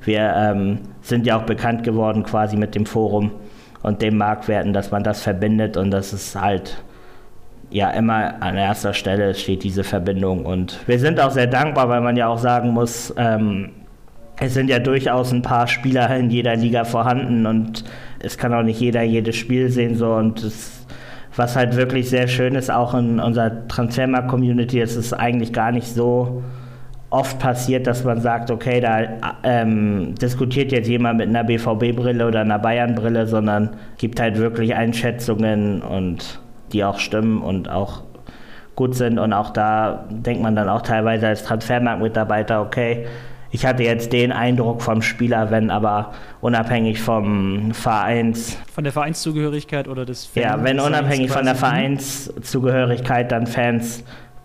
wir 0.05 0.33
ähm, 0.35 0.79
sind 1.01 1.25
ja 1.25 1.37
auch 1.37 1.43
bekannt 1.43 1.83
geworden 1.83 2.23
quasi 2.23 2.57
mit 2.57 2.75
dem 2.75 2.85
Forum 2.85 3.31
und 3.81 4.01
dem 4.01 4.17
Marktwerten, 4.17 4.73
dass 4.73 4.91
man 4.91 5.03
das 5.03 5.21
verbindet 5.21 5.77
und 5.77 5.91
das 5.91 6.13
ist 6.13 6.39
halt 6.39 6.77
ja 7.69 7.89
immer 7.89 8.41
an 8.41 8.55
erster 8.55 8.93
Stelle 8.93 9.33
steht 9.33 9.63
diese 9.63 9.83
Verbindung 9.83 10.45
und 10.45 10.79
wir 10.87 10.99
sind 10.99 11.19
auch 11.19 11.31
sehr 11.31 11.47
dankbar, 11.47 11.89
weil 11.89 12.01
man 12.01 12.15
ja 12.15 12.27
auch 12.27 12.37
sagen 12.37 12.69
muss, 12.69 13.13
ähm, 13.17 13.71
es 14.39 14.53
sind 14.53 14.69
ja 14.69 14.79
durchaus 14.79 15.31
ein 15.31 15.41
paar 15.41 15.67
Spieler 15.67 16.15
in 16.15 16.29
jeder 16.29 16.55
Liga 16.55 16.85
vorhanden 16.85 17.45
und 17.45 17.83
es 18.19 18.37
kann 18.37 18.53
auch 18.53 18.63
nicht 18.63 18.79
jeder 18.79 19.03
jedes 19.03 19.35
Spiel 19.35 19.69
sehen 19.69 19.95
so 19.95 20.13
und 20.13 20.43
es, 20.43 20.85
was 21.35 21.55
halt 21.55 21.75
wirklich 21.75 22.09
sehr 22.09 22.27
schön 22.27 22.55
ist, 22.55 22.69
auch 22.69 22.93
in 22.93 23.19
unserer 23.19 23.67
Transfermarkt-Community, 23.67 24.79
ist 24.79 24.95
es 24.95 25.13
eigentlich 25.13 25.51
gar 25.51 25.71
nicht 25.71 25.87
so 25.87 26.43
oft 27.13 27.37
passiert, 27.37 27.85
dass 27.85 28.03
man 28.03 28.21
sagt, 28.21 28.49
okay, 28.49 28.81
da 28.81 29.35
ähm, 29.43 30.15
diskutiert 30.15 30.71
jetzt 30.71 30.87
jemand 30.87 31.19
mit 31.19 31.29
einer 31.29 31.43
BVB-Brille 31.43 32.27
oder 32.27 32.41
einer 32.41 32.57
Bayern-Brille, 32.57 33.27
sondern 33.27 33.69
gibt 33.99 34.19
halt 34.19 34.37
wirklich 34.39 34.73
Einschätzungen 34.73 35.83
und 35.83 36.39
die 36.71 36.83
auch 36.83 36.97
stimmen 36.97 37.43
und 37.43 37.69
auch 37.69 38.01
gut 38.75 38.95
sind. 38.95 39.19
Und 39.19 39.31
auch 39.31 39.51
da 39.51 40.05
denkt 40.09 40.41
man 40.41 40.55
dann 40.55 40.67
auch 40.67 40.81
teilweise 40.81 41.27
als 41.27 41.43
Transfermarktmitarbeiter, 41.43 42.61
okay, 42.61 43.05
ich 43.51 43.67
hatte 43.67 43.83
jetzt 43.83 44.11
den 44.11 44.31
Eindruck 44.31 44.81
vom 44.81 45.03
Spieler, 45.03 45.51
wenn 45.51 45.69
aber 45.69 46.13
unabhängig 46.41 46.99
vom 46.99 47.71
Vereins. 47.75 48.57
Von 48.73 48.83
der 48.83 48.91
Vereinszugehörigkeit 48.91 49.87
oder 49.87 50.05
des 50.05 50.25
Fans? 50.25 50.43
Ja, 50.43 50.63
wenn 50.63 50.79
unabhängig 50.79 51.29
von 51.29 51.45
der 51.45 51.53
Vereinszugehörigkeit 51.53 53.31
dann 53.31 53.45
Fans 53.45 54.03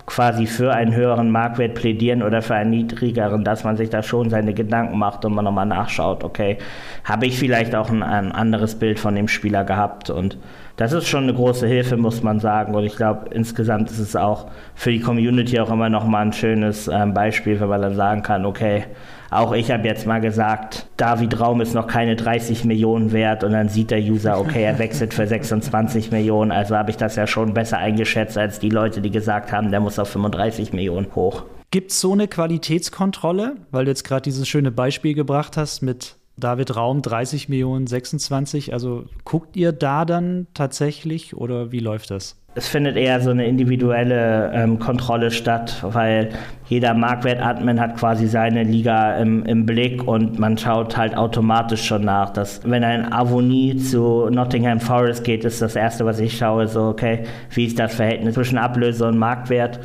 quasi 0.08 0.46
für 0.46 0.72
einen 0.72 0.94
höheren 0.94 1.30
Marktwert 1.30 1.74
plädieren 1.74 2.22
oder 2.22 2.40
für 2.40 2.54
einen 2.54 2.70
niedrigeren, 2.70 3.44
dass 3.44 3.62
man 3.62 3.76
sich 3.76 3.90
da 3.90 4.02
schon 4.02 4.30
seine 4.30 4.54
Gedanken 4.54 4.98
macht 4.98 5.26
und 5.26 5.34
man 5.34 5.44
nochmal 5.44 5.66
nachschaut, 5.66 6.24
okay, 6.24 6.56
habe 7.04 7.26
ich 7.26 7.38
vielleicht 7.38 7.74
auch 7.74 7.90
ein, 7.90 8.02
ein, 8.02 8.32
anderes 8.32 8.74
Bild 8.76 8.98
von 8.98 9.14
dem 9.14 9.28
Spieler 9.28 9.64
gehabt? 9.64 10.08
Und 10.08 10.38
das 10.76 10.94
ist 10.94 11.08
schon 11.08 11.24
eine 11.24 11.34
große 11.34 11.66
Hilfe, 11.66 11.98
muss 11.98 12.22
man 12.22 12.40
sagen. 12.40 12.74
Und 12.74 12.84
ich 12.84 12.96
glaube, 12.96 13.28
insgesamt 13.34 13.90
ist 13.90 13.98
es 13.98 14.16
auch 14.16 14.46
für 14.74 14.92
die 14.92 15.00
Community 15.00 15.60
auch 15.60 15.70
immer 15.70 15.90
nochmal 15.90 16.24
ein 16.24 16.32
schönes 16.32 16.88
ähm, 16.88 17.12
Beispiel, 17.12 17.60
wenn 17.60 17.68
man 17.68 17.82
dann 17.82 17.94
sagen 17.94 18.22
kann, 18.22 18.46
okay, 18.46 18.84
auch 19.30 19.52
ich 19.52 19.70
habe 19.70 19.86
jetzt 19.86 20.06
mal 20.06 20.20
gesagt, 20.20 20.86
David 20.96 21.38
Raum 21.38 21.60
ist 21.60 21.74
noch 21.74 21.86
keine 21.86 22.16
30 22.16 22.64
Millionen 22.64 23.12
wert 23.12 23.44
und 23.44 23.52
dann 23.52 23.68
sieht 23.68 23.90
der 23.90 24.00
User, 24.00 24.40
okay, 24.40 24.62
er 24.62 24.78
wechselt 24.78 25.12
für 25.12 25.26
26 25.26 26.10
Millionen. 26.10 26.50
Also 26.50 26.76
habe 26.76 26.90
ich 26.90 26.96
das 26.96 27.16
ja 27.16 27.26
schon 27.26 27.54
besser 27.54 27.78
eingeschätzt 27.78 28.38
als 28.38 28.58
die 28.58 28.70
Leute, 28.70 29.00
die 29.00 29.10
gesagt 29.10 29.52
haben, 29.52 29.70
der 29.70 29.80
muss 29.80 29.98
auf 29.98 30.08
35 30.08 30.72
Millionen 30.72 31.14
hoch. 31.14 31.44
Gibt 31.70 31.90
es 31.90 32.00
so 32.00 32.12
eine 32.12 32.28
Qualitätskontrolle, 32.28 33.56
weil 33.70 33.84
du 33.84 33.90
jetzt 33.90 34.04
gerade 34.04 34.22
dieses 34.22 34.48
schöne 34.48 34.70
Beispiel 34.70 35.12
gebracht 35.12 35.58
hast 35.58 35.82
mit 35.82 36.16
David 36.38 36.74
Raum 36.76 37.02
30 37.02 37.48
Millionen, 37.48 37.86
26. 37.86 38.72
Also 38.72 39.04
guckt 39.24 39.56
ihr 39.56 39.72
da 39.72 40.04
dann 40.04 40.46
tatsächlich 40.54 41.36
oder 41.36 41.72
wie 41.72 41.80
läuft 41.80 42.10
das? 42.10 42.36
Es 42.58 42.66
findet 42.66 42.96
eher 42.96 43.20
so 43.20 43.30
eine 43.30 43.46
individuelle 43.46 44.50
ähm, 44.52 44.80
Kontrolle 44.80 45.30
statt, 45.30 45.76
weil 45.82 46.30
jeder 46.66 46.92
Marktwert-Admin 46.92 47.80
hat 47.80 47.96
quasi 47.96 48.26
seine 48.26 48.64
Liga 48.64 49.16
im, 49.16 49.44
im, 49.44 49.64
Blick 49.64 50.06
und 50.06 50.40
man 50.40 50.58
schaut 50.58 50.96
halt 50.96 51.16
automatisch 51.16 51.84
schon 51.84 52.04
nach. 52.04 52.30
Dass, 52.30 52.60
wenn 52.64 52.82
ein 52.82 53.12
Avonie 53.12 53.76
zu 53.76 54.28
Nottingham 54.28 54.80
Forest 54.80 55.22
geht, 55.22 55.44
ist 55.44 55.62
das 55.62 55.76
Erste, 55.76 56.04
was 56.04 56.18
ich 56.18 56.36
schaue, 56.36 56.66
so, 56.66 56.88
okay, 56.88 57.20
wie 57.50 57.66
ist 57.66 57.78
das 57.78 57.94
Verhältnis 57.94 58.34
zwischen 58.34 58.58
Ablöse 58.58 59.06
und 59.06 59.18
Marktwert? 59.18 59.78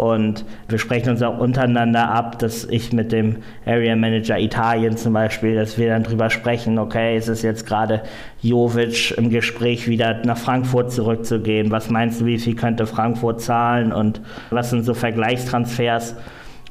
Und 0.00 0.46
wir 0.66 0.78
sprechen 0.78 1.10
uns 1.10 1.20
auch 1.20 1.38
untereinander 1.38 2.08
ab, 2.08 2.38
dass 2.38 2.64
ich 2.64 2.90
mit 2.90 3.12
dem 3.12 3.36
Area 3.66 3.94
Manager 3.96 4.38
Italien 4.38 4.96
zum 4.96 5.12
Beispiel, 5.12 5.54
dass 5.56 5.76
wir 5.76 5.90
dann 5.90 6.04
drüber 6.04 6.30
sprechen, 6.30 6.78
okay, 6.78 7.18
ist 7.18 7.28
es 7.28 7.42
jetzt 7.42 7.66
gerade 7.66 8.00
Jovic 8.40 9.10
im 9.18 9.28
Gespräch 9.28 9.88
wieder 9.88 10.24
nach 10.24 10.38
Frankfurt 10.38 10.90
zurückzugehen? 10.90 11.70
Was 11.70 11.90
meinst 11.90 12.22
du, 12.22 12.24
wie 12.24 12.38
viel 12.38 12.56
könnte 12.56 12.86
Frankfurt 12.86 13.42
zahlen 13.42 13.92
und 13.92 14.22
was 14.48 14.70
sind 14.70 14.86
so 14.86 14.94
Vergleichstransfers? 14.94 16.16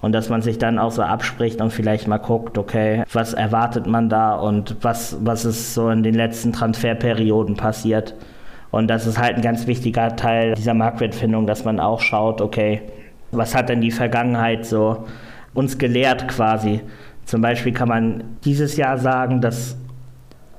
Und 0.02 0.14
dass 0.14 0.30
man 0.30 0.42
sich 0.42 0.58
dann 0.58 0.80
auch 0.80 0.92
so 0.92 1.04
abspricht 1.04 1.62
und 1.62 1.72
vielleicht 1.72 2.08
mal 2.08 2.18
guckt, 2.18 2.58
okay, 2.58 3.04
was 3.14 3.36
erwartet 3.36 3.86
man 3.86 4.10
da 4.10 4.34
und 4.34 4.78
was, 4.82 5.18
was 5.22 5.46
ist 5.46 5.76
so 5.76 5.92
in 5.92 6.02
den 6.02 6.16
letzten 6.16 6.52
Transferperioden 6.52 7.58
passiert. 7.58 8.16
Und 8.72 8.88
das 8.88 9.06
ist 9.06 9.20
halt 9.20 9.36
ein 9.36 9.44
ganz 9.44 9.68
wichtiger 9.68 10.16
Teil 10.16 10.56
dieser 10.56 10.74
Marktwertfindung, 10.74 11.46
dass 11.46 11.64
man 11.64 11.80
auch 11.80 12.00
schaut, 12.00 12.42
okay, 12.42 12.82
was 13.32 13.56
hat 13.56 13.70
denn 13.70 13.82
die 13.82 13.92
Vergangenheit 13.92 14.66
so 14.66 15.06
uns 15.54 15.78
gelehrt 15.78 16.28
quasi? 16.28 16.82
Zum 17.26 17.42
Beispiel 17.42 17.74
kann 17.74 17.88
man 17.88 18.24
dieses 18.44 18.76
Jahr 18.78 18.98
sagen, 18.98 19.42
dass 19.42 19.78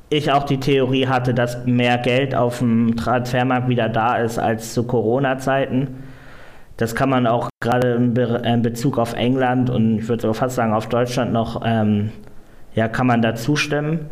ich 0.09 0.31
auch 0.33 0.45
die 0.45 0.59
Theorie 0.59 1.07
hatte, 1.07 1.35
dass 1.35 1.65
mehr 1.67 1.99
Geld 1.99 2.35
auf 2.35 2.59
dem 2.59 2.97
Transfermarkt 2.97 3.69
wieder 3.69 3.89
da 3.89 4.17
ist 4.17 4.39
als 4.39 4.75
zu 4.75 4.85
Corona-Zeiten. 4.85 5.89
Das 6.77 6.95
kann 6.95 7.11
man 7.11 7.27
auch 7.27 7.49
gerade 7.61 7.95
in 7.95 8.63
Bezug 8.63 8.99
auf 8.99 9.13
England 9.13 9.71
und 9.71 9.99
ich 9.99 10.09
würde 10.09 10.23
sogar 10.23 10.35
fast 10.35 10.57
sagen 10.57 10.73
auf 10.73 10.89
Deutschland 10.89 11.33
noch, 11.33 11.63
ähm, 11.65 12.11
ja, 12.75 12.89
kann 12.89 13.07
man 13.07 13.23
da 13.23 13.35
zustimmen. 13.35 14.09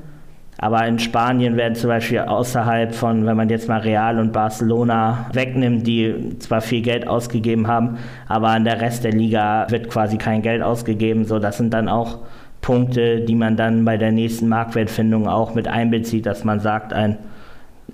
Aber 0.61 0.85
in 0.87 0.99
Spanien 0.99 1.57
werden 1.57 1.77
zum 1.77 1.89
Beispiel 1.89 2.19
außerhalb 2.19 2.93
von, 2.93 3.25
wenn 3.27 3.37
man 3.37 3.49
jetzt 3.49 3.69
mal 3.69 3.79
Real 3.79 4.19
und 4.19 4.33
Barcelona 4.33 5.27
wegnimmt, 5.33 5.87
die 5.87 6.37
zwar 6.41 6.61
viel 6.61 6.83
Geld 6.83 7.07
ausgegeben 7.07 7.69
haben, 7.69 7.99
aber 8.27 8.49
an 8.49 8.65
der 8.65 8.81
Rest 8.81 9.05
der 9.05 9.13
Liga 9.13 9.67
wird 9.71 9.89
quasi 9.89 10.19
kein 10.19 10.43
Geld 10.43 10.61
ausgegeben. 10.63 11.25
So, 11.25 11.39
das 11.39 11.59
sind 11.59 11.73
dann 11.73 11.89
auch 11.89 12.19
Punkte, 12.61 13.21
die 13.21 13.37
man 13.37 13.57
dann 13.57 13.85
bei 13.85 13.97
der 13.97 14.11
nächsten 14.11 14.49
Marktwertfindung 14.49 15.29
auch 15.29 15.55
mit 15.55 15.69
einbezieht, 15.69 16.27
dass 16.27 16.43
man 16.43 16.59
sagt, 16.59 16.93
ein, 16.93 17.19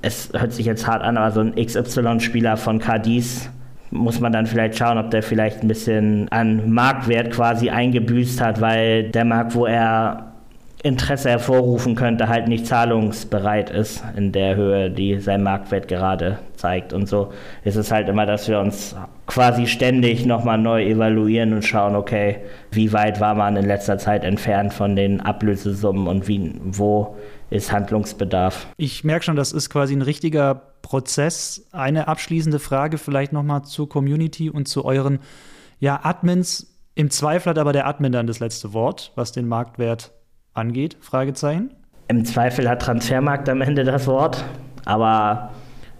es 0.00 0.30
hört 0.33 0.52
sich 0.52 0.64
jetzt 0.64 0.87
hart 0.87 1.02
an, 1.02 1.18
aber 1.18 1.33
so 1.33 1.40
ein 1.40 1.54
XY-Spieler 1.54 2.56
von 2.56 2.78
Cadiz 2.78 3.50
muss 3.90 4.21
man 4.21 4.33
dann 4.33 4.47
vielleicht 4.47 4.78
schauen, 4.78 4.97
ob 4.97 5.11
der 5.11 5.23
vielleicht 5.23 5.62
ein 5.62 5.68
bisschen 5.68 6.28
an 6.30 6.71
Marktwert 6.71 7.30
quasi 7.30 7.68
eingebüßt 7.68 8.40
hat, 8.40 8.61
weil 8.62 9.11
der 9.11 9.26
Markt, 9.26 9.54
wo 9.54 9.66
er 9.66 10.34
Interesse 10.85 11.31
hervorrufen 11.31 11.95
könnte, 11.95 12.29
halt 12.29 12.47
nicht 12.47 12.67
zahlungsbereit 12.67 13.71
ist 13.71 14.05
in 14.17 14.33
der 14.33 14.55
Höhe, 14.55 14.91
die 14.91 15.19
sein 15.19 15.43
Marktwert 15.43 15.88
gerade 15.88 16.41
zeigt. 16.57 16.93
Und 16.93 17.09
so 17.09 17.33
ist 17.64 17.76
es 17.76 17.91
halt 17.91 18.07
immer, 18.07 18.26
dass 18.26 18.49
wir 18.49 18.61
uns 18.61 18.95
quasi 19.26 19.67
ständig 19.67 20.26
nochmal 20.26 20.59
neu 20.59 20.85
evaluieren 20.85 21.55
und 21.55 21.64
schauen, 21.64 21.97
okay, 21.97 22.37
wie 22.71 22.93
weit 22.93 23.19
war 23.19 23.35
man 23.35 23.57
in 23.57 23.64
letzter 23.64 23.97
Zeit 23.97 24.25
entfernt 24.25 24.75
von 24.75 24.95
den 24.95 25.23
Ablösesummen 25.23 26.07
und 26.07 26.29
wie, 26.29 26.53
wo 26.62 27.17
ist 27.49 27.73
Handlungsbedarf. 27.73 28.67
Ich 28.76 29.05
merke 29.05 29.25
schon, 29.25 29.37
das 29.37 29.53
ist 29.53 29.71
quasi 29.71 29.97
ein 29.97 30.03
richtiger 30.03 30.55
Prozess. 30.83 31.67
Eine 31.73 32.09
abschließende 32.09 32.59
Frage 32.59 32.99
vielleicht 32.99 33.33
nochmal 33.33 33.62
zur 33.62 33.88
Community 33.88 34.50
und 34.50 34.69
zu 34.69 34.85
euren 34.85 35.21
ja, 35.81 36.00
Admins. 36.03 36.76
Im 36.95 37.09
Zweifel 37.09 37.50
hat 37.50 37.59
aber 37.59 37.73
der 37.73 37.87
Admin 37.87 38.12
dann 38.12 38.26
das 38.26 38.38
letzte 38.41 38.75
Wort, 38.75 39.12
was 39.14 39.33
den 39.33 39.49
Marktwert 39.49 40.12
angeht? 40.54 40.96
Fragezeichen. 41.00 41.70
Im 42.08 42.25
Zweifel 42.25 42.68
hat 42.68 42.82
Transfermarkt 42.82 43.49
am 43.49 43.61
Ende 43.61 43.84
das 43.84 44.06
Wort, 44.06 44.44
aber. 44.84 45.50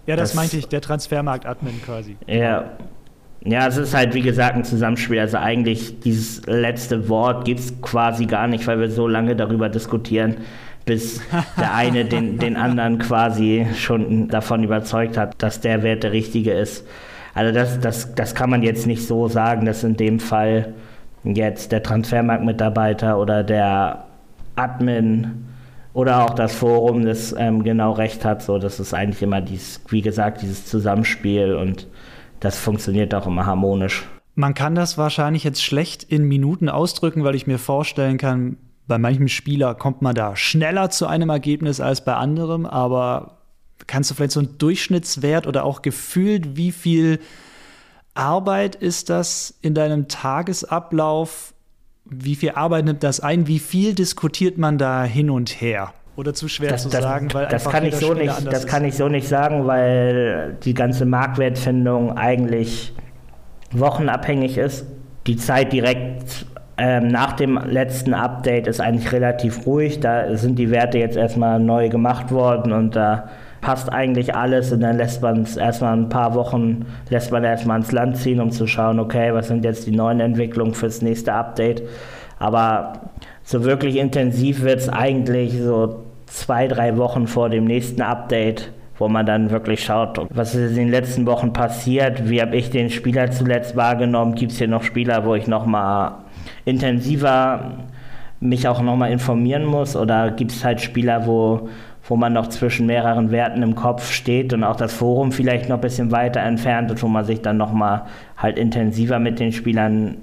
Ja, 0.07 0.15
das, 0.15 0.29
das 0.29 0.35
meinte 0.35 0.57
ich, 0.57 0.67
der 0.67 0.81
Transfermarkt-Admin 0.81 1.81
quasi. 1.83 2.17
Ja. 2.27 2.71
Ja, 3.47 3.67
es 3.67 3.77
ist 3.77 3.93
halt 3.93 4.15
wie 4.15 4.21
gesagt 4.21 4.55
ein 4.55 4.63
Zusammenspiel. 4.63 5.19
Also 5.19 5.37
eigentlich 5.37 5.99
dieses 5.99 6.43
letzte 6.47 7.09
Wort 7.09 7.45
gibt 7.45 7.59
es 7.59 7.79
quasi 7.81 8.25
gar 8.25 8.47
nicht, 8.47 8.65
weil 8.65 8.79
wir 8.79 8.89
so 8.89 9.07
lange 9.07 9.35
darüber 9.35 9.69
diskutieren, 9.69 10.37
bis 10.83 11.21
der 11.57 11.75
eine 11.75 12.05
den, 12.05 12.39
den 12.39 12.55
anderen 12.55 12.97
quasi 12.97 13.67
schon 13.75 14.29
davon 14.29 14.63
überzeugt 14.63 15.15
hat, 15.15 15.35
dass 15.43 15.61
der 15.61 15.83
Wert 15.83 16.03
der 16.03 16.11
richtige 16.11 16.53
ist. 16.53 16.87
Also 17.35 17.53
das, 17.53 17.79
das, 17.79 18.15
das 18.15 18.33
kann 18.33 18.49
man 18.49 18.63
jetzt 18.63 18.87
nicht 18.87 19.05
so 19.05 19.27
sagen, 19.27 19.65
dass 19.65 19.83
in 19.83 19.95
dem 19.95 20.19
Fall 20.19 20.73
jetzt 21.23 21.71
der 21.71 21.83
Transfermarktmitarbeiter 21.83 23.19
oder 23.19 23.43
der 23.43 24.04
Admin 24.55 25.45
oder 25.93 26.25
auch 26.25 26.33
das 26.33 26.53
Forum, 26.53 27.05
das 27.05 27.33
ähm, 27.37 27.63
genau 27.63 27.93
recht 27.93 28.25
hat. 28.25 28.43
So, 28.43 28.57
das 28.57 28.79
ist 28.79 28.93
eigentlich 28.93 29.21
immer 29.21 29.41
dieses, 29.41 29.81
wie 29.89 30.01
gesagt, 30.01 30.41
dieses 30.41 30.65
Zusammenspiel 30.65 31.55
und 31.55 31.87
das 32.41 32.59
funktioniert 32.59 33.15
auch 33.15 33.25
immer 33.27 33.45
harmonisch. 33.45 34.05
Man 34.35 34.53
kann 34.53 34.75
das 34.75 34.97
wahrscheinlich 34.97 35.45
jetzt 35.45 35.63
schlecht 35.63 36.03
in 36.03 36.25
Minuten 36.25 36.67
ausdrücken, 36.67 37.23
weil 37.23 37.35
ich 37.35 37.47
mir 37.47 37.57
vorstellen 37.57 38.17
kann, 38.17 38.57
bei 38.87 38.97
manchem 38.97 39.29
Spieler 39.29 39.73
kommt 39.73 40.01
man 40.01 40.13
da 40.13 40.35
schneller 40.35 40.89
zu 40.89 41.07
einem 41.07 41.29
Ergebnis 41.29 41.79
als 41.79 42.03
bei 42.03 42.13
anderem, 42.13 42.65
aber 42.65 43.37
kannst 43.87 44.11
du 44.11 44.15
vielleicht 44.15 44.33
so 44.33 44.41
einen 44.41 44.57
Durchschnittswert 44.57 45.47
oder 45.47 45.63
auch 45.63 45.81
gefühlt, 45.81 46.57
wie 46.57 46.71
viel 46.71 47.19
Arbeit 48.13 48.75
ist 48.75 49.09
das 49.09 49.57
in 49.61 49.73
deinem 49.73 50.07
Tagesablauf 50.07 51.54
wie 52.05 52.35
viel 52.35 52.51
Arbeit 52.51 52.85
nimmt 52.85 53.03
das 53.03 53.19
ein? 53.19 53.47
Wie 53.47 53.59
viel 53.59 53.93
diskutiert 53.93 54.57
man 54.57 54.77
da 54.77 55.03
hin 55.03 55.29
und 55.29 55.61
her? 55.61 55.93
Oder 56.15 56.33
zu 56.33 56.47
schwer 56.47 56.69
das, 56.69 56.83
zu 56.83 56.89
das, 56.89 57.01
sagen, 57.01 57.27
weil 57.33 57.47
das 57.47 57.65
kann 57.65 57.83
ich 57.83 57.95
so 57.95 58.13
nicht, 58.13 58.29
das 58.45 58.59
ist. 58.59 58.67
kann 58.67 58.85
ich 58.85 58.95
so 58.95 59.09
nicht 59.09 59.27
sagen, 59.27 59.67
weil 59.67 60.55
die 60.63 60.73
ganze 60.73 61.05
Marktwertfindung 61.05 62.17
eigentlich 62.17 62.93
wochenabhängig 63.71 64.57
ist. 64.57 64.85
Die 65.27 65.35
Zeit 65.35 65.73
direkt 65.73 66.45
ähm, 66.77 67.07
nach 67.07 67.33
dem 67.33 67.57
letzten 67.57 68.13
Update 68.13 68.67
ist 68.67 68.79
eigentlich 68.79 69.11
relativ 69.11 69.65
ruhig. 69.65 69.99
Da 69.99 70.37
sind 70.37 70.57
die 70.57 70.71
Werte 70.71 70.99
jetzt 70.99 71.17
erstmal 71.17 71.59
neu 71.59 71.89
gemacht 71.89 72.31
worden 72.31 72.71
und 72.71 72.95
da 72.95 73.29
passt 73.65 73.91
eigentlich 73.91 74.35
alles 74.35 74.71
und 74.71 74.81
dann 74.81 74.97
lässt 74.97 75.23
man 75.23 75.41
es 75.41 75.57
erstmal 75.57 75.97
ein 75.97 76.07
paar 76.07 76.35
Wochen, 76.35 76.85
lässt 77.09 77.31
man 77.31 77.43
erstmal 77.43 77.79
ins 77.79 77.91
Land 77.91 78.15
ziehen, 78.15 78.39
um 78.39 78.51
zu 78.51 78.67
schauen, 78.67 78.99
okay, 78.99 79.33
was 79.33 79.47
sind 79.47 79.65
jetzt 79.65 79.87
die 79.87 79.91
neuen 79.91 80.19
Entwicklungen 80.19 80.75
fürs 80.75 81.01
nächste 81.01 81.33
Update. 81.33 81.81
Aber 82.37 82.93
so 83.41 83.63
wirklich 83.63 83.95
intensiv 83.95 84.61
wird 84.61 84.81
es 84.81 84.89
eigentlich 84.89 85.57
so 85.59 86.03
zwei, 86.27 86.67
drei 86.67 86.95
Wochen 86.97 87.25
vor 87.25 87.49
dem 87.49 87.65
nächsten 87.65 88.03
Update, 88.03 88.71
wo 88.99 89.07
man 89.07 89.25
dann 89.25 89.49
wirklich 89.49 89.83
schaut, 89.83 90.21
was 90.29 90.53
ist 90.53 90.69
in 90.69 90.75
den 90.75 90.91
letzten 90.91 91.25
Wochen 91.25 91.51
passiert, 91.51 92.29
wie 92.29 92.43
habe 92.43 92.55
ich 92.55 92.69
den 92.69 92.91
Spieler 92.91 93.31
zuletzt 93.31 93.75
wahrgenommen, 93.75 94.35
gibt 94.35 94.51
es 94.51 94.59
hier 94.59 94.67
noch 94.67 94.83
Spieler, 94.83 95.25
wo 95.25 95.33
ich 95.33 95.47
nochmal 95.47 96.11
intensiver 96.65 97.79
mich 98.39 98.67
auch 98.67 98.81
nochmal 98.83 99.11
informieren 99.11 99.65
muss 99.65 99.95
oder 99.95 100.29
gibt 100.29 100.51
es 100.51 100.63
halt 100.63 100.81
Spieler, 100.81 101.25
wo, 101.25 101.69
wo 102.07 102.15
man 102.15 102.33
noch 102.33 102.47
zwischen 102.47 102.85
mehreren 102.85 103.31
Werten 103.31 103.63
im 103.63 103.75
Kopf 103.75 104.11
steht 104.11 104.53
und 104.53 104.63
auch 104.63 104.75
das 104.75 104.93
Forum 104.93 105.31
vielleicht 105.31 105.69
noch 105.69 105.77
ein 105.77 105.81
bisschen 105.81 106.11
weiter 106.11 106.41
entfernt 106.41 106.91
ist, 106.91 107.01
wo 107.01 107.07
man 107.07 107.25
sich 107.25 107.41
dann 107.41 107.57
nochmal 107.57 108.03
halt 108.37 108.59
intensiver 108.59 109.19
mit 109.19 109.39
den 109.39 109.51
Spielern 109.51 110.17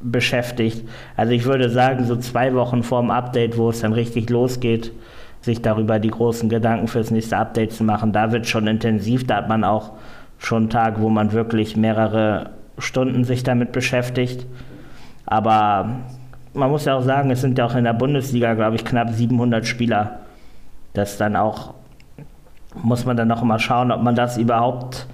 beschäftigt. 0.00 0.86
Also 1.16 1.32
ich 1.32 1.44
würde 1.44 1.70
sagen, 1.70 2.04
so 2.04 2.16
zwei 2.16 2.54
Wochen 2.54 2.82
vor 2.82 3.00
dem 3.00 3.10
Update, 3.10 3.56
wo 3.56 3.70
es 3.70 3.80
dann 3.80 3.92
richtig 3.92 4.28
losgeht, 4.28 4.92
sich 5.40 5.62
darüber 5.62 5.98
die 5.98 6.10
großen 6.10 6.48
Gedanken 6.48 6.86
fürs 6.86 7.10
nächste 7.10 7.36
Update 7.36 7.72
zu 7.72 7.84
machen, 7.84 8.12
da 8.12 8.30
wird 8.30 8.46
schon 8.46 8.66
intensiv, 8.66 9.26
da 9.26 9.36
hat 9.36 9.48
man 9.48 9.64
auch 9.64 9.92
schon 10.38 10.70
Tage, 10.70 11.00
wo 11.00 11.08
man 11.08 11.32
wirklich 11.32 11.76
mehrere 11.76 12.50
Stunden 12.78 13.24
sich 13.24 13.42
damit 13.42 13.72
beschäftigt. 13.72 14.46
Aber 15.24 16.00
man 16.52 16.70
muss 16.70 16.84
ja 16.84 16.96
auch 16.96 17.02
sagen, 17.02 17.30
es 17.30 17.40
sind 17.40 17.58
ja 17.58 17.64
auch 17.64 17.74
in 17.74 17.84
der 17.84 17.92
Bundesliga, 17.92 18.54
glaube 18.54 18.76
ich, 18.76 18.84
knapp 18.84 19.10
700 19.10 19.66
Spieler. 19.66 20.20
Das 20.92 21.16
dann 21.16 21.36
auch, 21.36 21.74
muss 22.74 23.04
man 23.04 23.16
dann 23.16 23.28
noch 23.28 23.42
mal 23.42 23.58
schauen, 23.58 23.90
ob 23.90 24.02
man 24.02 24.14
das 24.14 24.36
überhaupt 24.36 25.06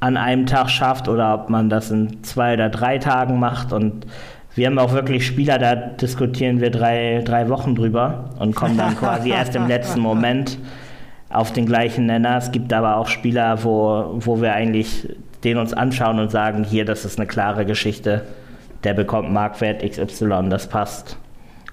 an 0.00 0.16
einem 0.16 0.46
Tag 0.46 0.70
schafft 0.70 1.08
oder 1.08 1.34
ob 1.34 1.50
man 1.50 1.68
das 1.70 1.90
in 1.90 2.22
zwei 2.22 2.54
oder 2.54 2.68
drei 2.68 2.98
Tagen 2.98 3.38
macht. 3.38 3.72
Und 3.72 4.06
wir 4.54 4.66
haben 4.66 4.78
auch 4.78 4.92
wirklich 4.92 5.26
Spieler, 5.26 5.58
da 5.58 5.74
diskutieren 5.74 6.60
wir 6.60 6.70
drei, 6.70 7.22
drei 7.24 7.48
Wochen 7.48 7.74
drüber 7.74 8.30
und 8.38 8.54
kommen 8.54 8.76
dann 8.76 8.96
quasi 8.96 9.30
erst 9.30 9.54
im 9.56 9.66
letzten 9.66 10.00
Moment 10.00 10.58
auf 11.30 11.52
den 11.52 11.66
gleichen 11.66 12.06
Nenner. 12.06 12.36
Es 12.36 12.52
gibt 12.52 12.72
aber 12.72 12.96
auch 12.96 13.08
Spieler, 13.08 13.64
wo, 13.64 14.14
wo 14.18 14.40
wir 14.40 14.52
eigentlich 14.52 15.08
den 15.44 15.58
uns 15.58 15.72
anschauen 15.74 16.18
und 16.18 16.30
sagen, 16.30 16.64
hier, 16.64 16.84
das 16.84 17.04
ist 17.04 17.18
eine 17.18 17.26
klare 17.26 17.66
Geschichte 17.66 18.22
der 18.86 18.94
bekommt 18.94 19.32
Marktwert 19.32 19.82
XY, 19.82 20.48
das 20.48 20.68
passt. 20.68 21.18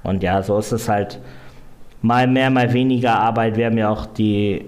Und 0.02 0.24
ja, 0.24 0.42
so 0.42 0.58
ist 0.58 0.72
es 0.72 0.90
halt 0.90 1.20
mal 2.04 2.28
mehr, 2.28 2.52
mal 2.52 2.72
weniger 2.74 3.18
Arbeit. 3.18 3.58
Wir 3.58 3.66
haben 3.66 3.78
ja 3.78 3.90
auch 3.90 4.06
die 4.06 4.66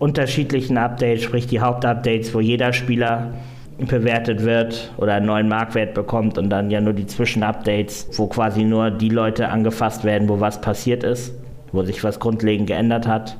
unterschiedlichen 0.00 0.76
Updates, 0.76 1.22
sprich 1.22 1.46
die 1.46 1.60
Hauptupdates, 1.60 2.34
wo 2.34 2.40
jeder 2.40 2.72
Spieler 2.72 3.34
bewertet 3.78 4.42
wird 4.42 4.92
oder 4.96 5.14
einen 5.14 5.26
neuen 5.26 5.48
Marktwert 5.48 5.94
bekommt 5.94 6.38
und 6.38 6.48
dann 6.48 6.70
ja 6.70 6.80
nur 6.80 6.94
die 6.94 7.06
Zwischenupdates, 7.06 8.08
wo 8.14 8.26
quasi 8.26 8.64
nur 8.64 8.90
die 8.90 9.10
Leute 9.10 9.50
angefasst 9.50 10.02
werden, 10.02 10.28
wo 10.28 10.40
was 10.40 10.60
passiert 10.60 11.04
ist, 11.04 11.34
wo 11.72 11.82
sich 11.82 12.02
was 12.02 12.18
grundlegend 12.18 12.66
geändert 12.66 13.06
hat. 13.06 13.36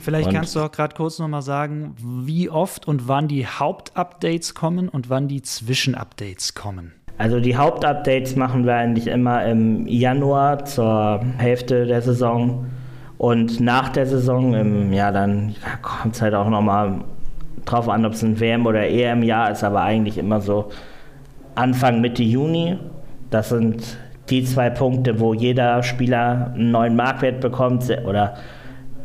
Vielleicht 0.00 0.28
und 0.28 0.34
kannst 0.34 0.56
du 0.56 0.60
auch 0.60 0.72
gerade 0.72 0.94
kurz 0.94 1.18
nochmal 1.18 1.42
sagen, 1.42 1.94
wie 2.00 2.48
oft 2.48 2.88
und 2.88 3.06
wann 3.06 3.28
die 3.28 3.46
Hauptupdates 3.46 4.54
kommen 4.54 4.88
und 4.88 5.10
wann 5.10 5.28
die 5.28 5.42
Zwischenupdates 5.42 6.54
kommen. 6.54 6.92
Also 7.18 7.40
die 7.40 7.56
Hauptupdates 7.56 8.36
machen 8.36 8.66
wir 8.66 8.74
eigentlich 8.74 9.06
immer 9.06 9.44
im 9.46 9.86
Januar 9.86 10.64
zur 10.64 11.20
Hälfte 11.38 11.86
der 11.86 12.02
Saison. 12.02 12.66
Und 13.18 13.60
nach 13.60 13.88
der 13.88 14.06
Saison, 14.06 14.52
im, 14.54 14.92
ja, 14.92 15.10
dann 15.10 15.54
kommt 15.80 16.14
es 16.14 16.20
halt 16.20 16.34
auch 16.34 16.50
nochmal 16.50 17.00
drauf 17.64 17.88
an, 17.88 18.04
ob 18.04 18.12
es 18.12 18.22
ein 18.22 18.38
WM- 18.38 18.66
oder 18.66 18.86
EM-Jahr 18.86 19.50
ist, 19.50 19.64
aber 19.64 19.82
eigentlich 19.82 20.18
immer 20.18 20.40
so 20.40 20.70
Anfang, 21.54 22.02
Mitte 22.02 22.22
Juni. 22.22 22.76
Das 23.30 23.48
sind 23.48 23.96
die 24.28 24.44
zwei 24.44 24.68
Punkte, 24.68 25.18
wo 25.18 25.32
jeder 25.32 25.82
Spieler 25.82 26.52
einen 26.54 26.70
neuen 26.70 26.96
Marktwert 26.96 27.40
bekommt 27.40 27.84
oder 28.06 28.34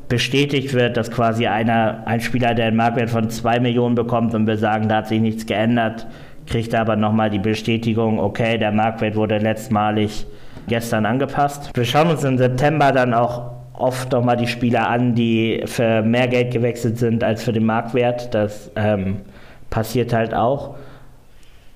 bestätigt 0.10 0.74
wird, 0.74 0.98
dass 0.98 1.10
quasi 1.10 1.48
einer, 1.48 2.06
ein 2.06 2.20
Spieler, 2.20 2.54
der 2.54 2.66
einen 2.68 2.76
Marktwert 2.76 3.10
von 3.10 3.30
2 3.30 3.62
Millionen 3.62 3.96
bekommt 3.96 4.36
und 4.36 4.46
wir 4.46 4.58
sagen, 4.58 4.90
da 4.90 4.98
hat 4.98 5.08
sich 5.08 5.22
nichts 5.22 5.46
geändert, 5.46 6.06
kriegt 6.52 6.76
aber 6.76 6.98
nochmal 6.98 7.30
die 7.30 7.40
Bestätigung, 7.40 8.20
okay, 8.20 8.58
der 8.58 8.74
Marktwert 8.74 9.16
wurde 9.16 9.38
letztmalig 9.38 10.28
gestern 10.68 11.06
angepasst. 11.06 11.72
Wir 11.74 11.86
schauen 11.86 12.10
uns 12.10 12.26
im 12.26 12.38
September 12.38 12.92
dann 12.92 13.14
auch 13.14 13.52
oft 13.74 14.12
nochmal 14.12 14.36
die 14.36 14.48
Spieler 14.48 14.90
an, 14.90 15.16
die 15.16 15.64
für 15.66 16.02
mehr 16.02 16.28
Geld 16.28 16.52
gewechselt 16.52 16.98
sind 16.98 17.24
als 17.24 17.44
für 17.44 17.54
den 17.54 17.66
Marktwert. 17.66 18.34
Das 18.34 18.70
ähm, 18.76 19.22
passiert 19.70 20.12
halt 20.12 20.34
auch. 20.34 20.76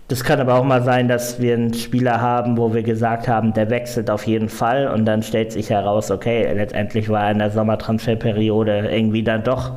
Das 0.10 0.24
kann 0.24 0.40
aber 0.42 0.56
auch 0.56 0.66
mal 0.66 0.84
sein, 0.84 1.08
dass 1.08 1.42
wir 1.42 1.54
einen 1.54 1.74
Spieler 1.74 2.20
haben, 2.20 2.58
wo 2.58 2.74
wir 2.74 2.84
gesagt 2.84 3.28
haben, 3.28 3.54
der 3.54 3.70
wechselt 3.70 4.12
auf 4.12 4.28
jeden 4.28 4.50
Fall 4.50 4.88
und 4.88 5.06
dann 5.06 5.24
stellt 5.24 5.54
sich 5.54 5.72
heraus, 5.72 6.12
okay, 6.12 6.54
letztendlich 6.54 7.10
war 7.10 7.32
in 7.32 7.40
der 7.40 7.50
Sommertransferperiode 7.50 8.90
irgendwie 8.92 9.24
dann 9.24 9.44
doch 9.44 9.72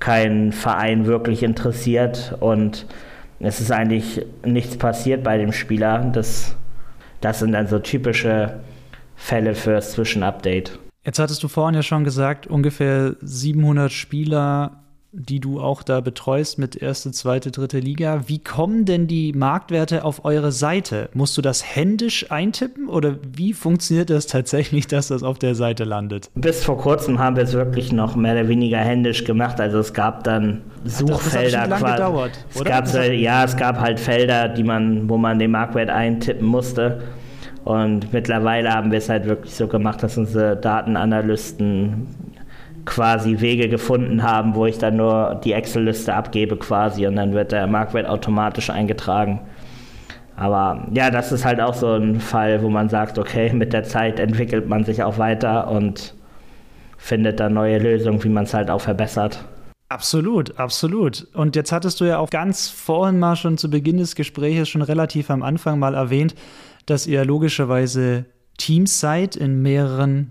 kein 0.00 0.52
Verein 0.52 1.06
wirklich 1.06 1.42
interessiert 1.42 2.36
und 2.40 2.84
es 3.40 3.60
ist 3.60 3.72
eigentlich 3.72 4.24
nichts 4.44 4.76
passiert 4.76 5.24
bei 5.24 5.38
dem 5.38 5.52
Spieler. 5.52 6.10
Das, 6.12 6.54
das 7.20 7.40
sind 7.40 7.52
dann 7.52 7.66
so 7.66 7.78
typische 7.78 8.60
Fälle 9.16 9.54
fürs 9.54 9.92
Zwischenupdate. 9.92 10.78
Jetzt 11.04 11.18
hattest 11.18 11.42
du 11.42 11.48
vorhin 11.48 11.74
ja 11.74 11.82
schon 11.82 12.04
gesagt, 12.04 12.46
ungefähr 12.46 13.16
700 13.22 13.90
Spieler 13.90 14.79
die 15.12 15.40
du 15.40 15.60
auch 15.60 15.82
da 15.82 16.00
betreust 16.00 16.58
mit 16.58 16.76
erste, 16.76 17.10
zweite, 17.10 17.50
dritte 17.50 17.80
Liga. 17.80 18.22
Wie 18.26 18.38
kommen 18.38 18.84
denn 18.84 19.08
die 19.08 19.32
Marktwerte 19.32 20.04
auf 20.04 20.24
eure 20.24 20.52
Seite? 20.52 21.08
Musst 21.14 21.36
du 21.36 21.42
das 21.42 21.64
händisch 21.64 22.30
eintippen 22.30 22.88
oder 22.88 23.16
wie 23.36 23.52
funktioniert 23.52 24.10
das 24.10 24.28
tatsächlich, 24.28 24.86
dass 24.86 25.08
das 25.08 25.24
auf 25.24 25.38
der 25.38 25.56
Seite 25.56 25.82
landet? 25.82 26.30
Bis 26.36 26.62
vor 26.62 26.78
kurzem 26.78 27.18
haben 27.18 27.34
wir 27.34 27.42
es 27.42 27.54
wirklich 27.54 27.92
noch 27.92 28.14
mehr 28.14 28.34
oder 28.34 28.48
weniger 28.48 28.78
händisch 28.78 29.24
gemacht. 29.24 29.60
Also 29.60 29.80
es 29.80 29.92
gab 29.92 30.22
dann 30.22 30.62
Suchfelder 30.84 31.66
das, 31.66 31.80
quasi. 31.80 31.92
Gedauert, 31.96 32.46
es 32.54 32.64
gab 32.64 32.86
so, 32.86 33.00
ja, 33.00 33.44
es 33.44 33.56
gab 33.56 33.80
halt 33.80 33.98
Felder, 33.98 34.48
die 34.48 34.62
man, 34.62 35.08
wo 35.08 35.16
man 35.16 35.40
den 35.40 35.50
Marktwert 35.50 35.90
eintippen 35.90 36.46
musste. 36.46 37.02
Und 37.64 38.12
mittlerweile 38.12 38.72
haben 38.72 38.90
wir 38.90 38.98
es 38.98 39.08
halt 39.08 39.26
wirklich 39.26 39.54
so 39.54 39.66
gemacht, 39.66 40.02
dass 40.02 40.16
unsere 40.16 40.56
Datenanalysten 40.56 42.06
quasi 42.84 43.40
Wege 43.40 43.68
gefunden 43.68 44.22
haben, 44.22 44.54
wo 44.54 44.66
ich 44.66 44.78
dann 44.78 44.96
nur 44.96 45.40
die 45.44 45.52
Excel-Liste 45.52 46.14
abgebe 46.14 46.56
quasi 46.56 47.06
und 47.06 47.16
dann 47.16 47.32
wird 47.32 47.52
der 47.52 47.66
Marktwert 47.66 48.06
automatisch 48.06 48.70
eingetragen. 48.70 49.40
Aber 50.36 50.86
ja, 50.92 51.10
das 51.10 51.32
ist 51.32 51.44
halt 51.44 51.60
auch 51.60 51.74
so 51.74 51.94
ein 51.94 52.18
Fall, 52.18 52.62
wo 52.62 52.70
man 52.70 52.88
sagt, 52.88 53.18
okay, 53.18 53.52
mit 53.54 53.72
der 53.72 53.84
Zeit 53.84 54.18
entwickelt 54.18 54.68
man 54.68 54.84
sich 54.84 55.02
auch 55.02 55.18
weiter 55.18 55.70
und 55.70 56.14
findet 56.96 57.40
dann 57.40 57.54
neue 57.54 57.78
Lösungen, 57.78 58.22
wie 58.24 58.28
man 58.28 58.44
es 58.44 58.54
halt 58.54 58.70
auch 58.70 58.80
verbessert. 58.80 59.44
Absolut, 59.88 60.58
absolut. 60.58 61.26
Und 61.34 61.56
jetzt 61.56 61.72
hattest 61.72 62.00
du 62.00 62.04
ja 62.04 62.18
auch 62.18 62.30
ganz 62.30 62.68
vorhin 62.68 63.18
mal 63.18 63.36
schon 63.36 63.58
zu 63.58 63.68
Beginn 63.68 63.98
des 63.98 64.14
Gesprächs 64.14 64.68
schon 64.68 64.82
relativ 64.82 65.30
am 65.30 65.42
Anfang 65.42 65.78
mal 65.78 65.94
erwähnt, 65.94 66.34
dass 66.86 67.06
ihr 67.06 67.24
logischerweise 67.24 68.26
Teams 68.56 69.00
seid 69.00 69.36
in 69.36 69.62
mehreren 69.62 70.30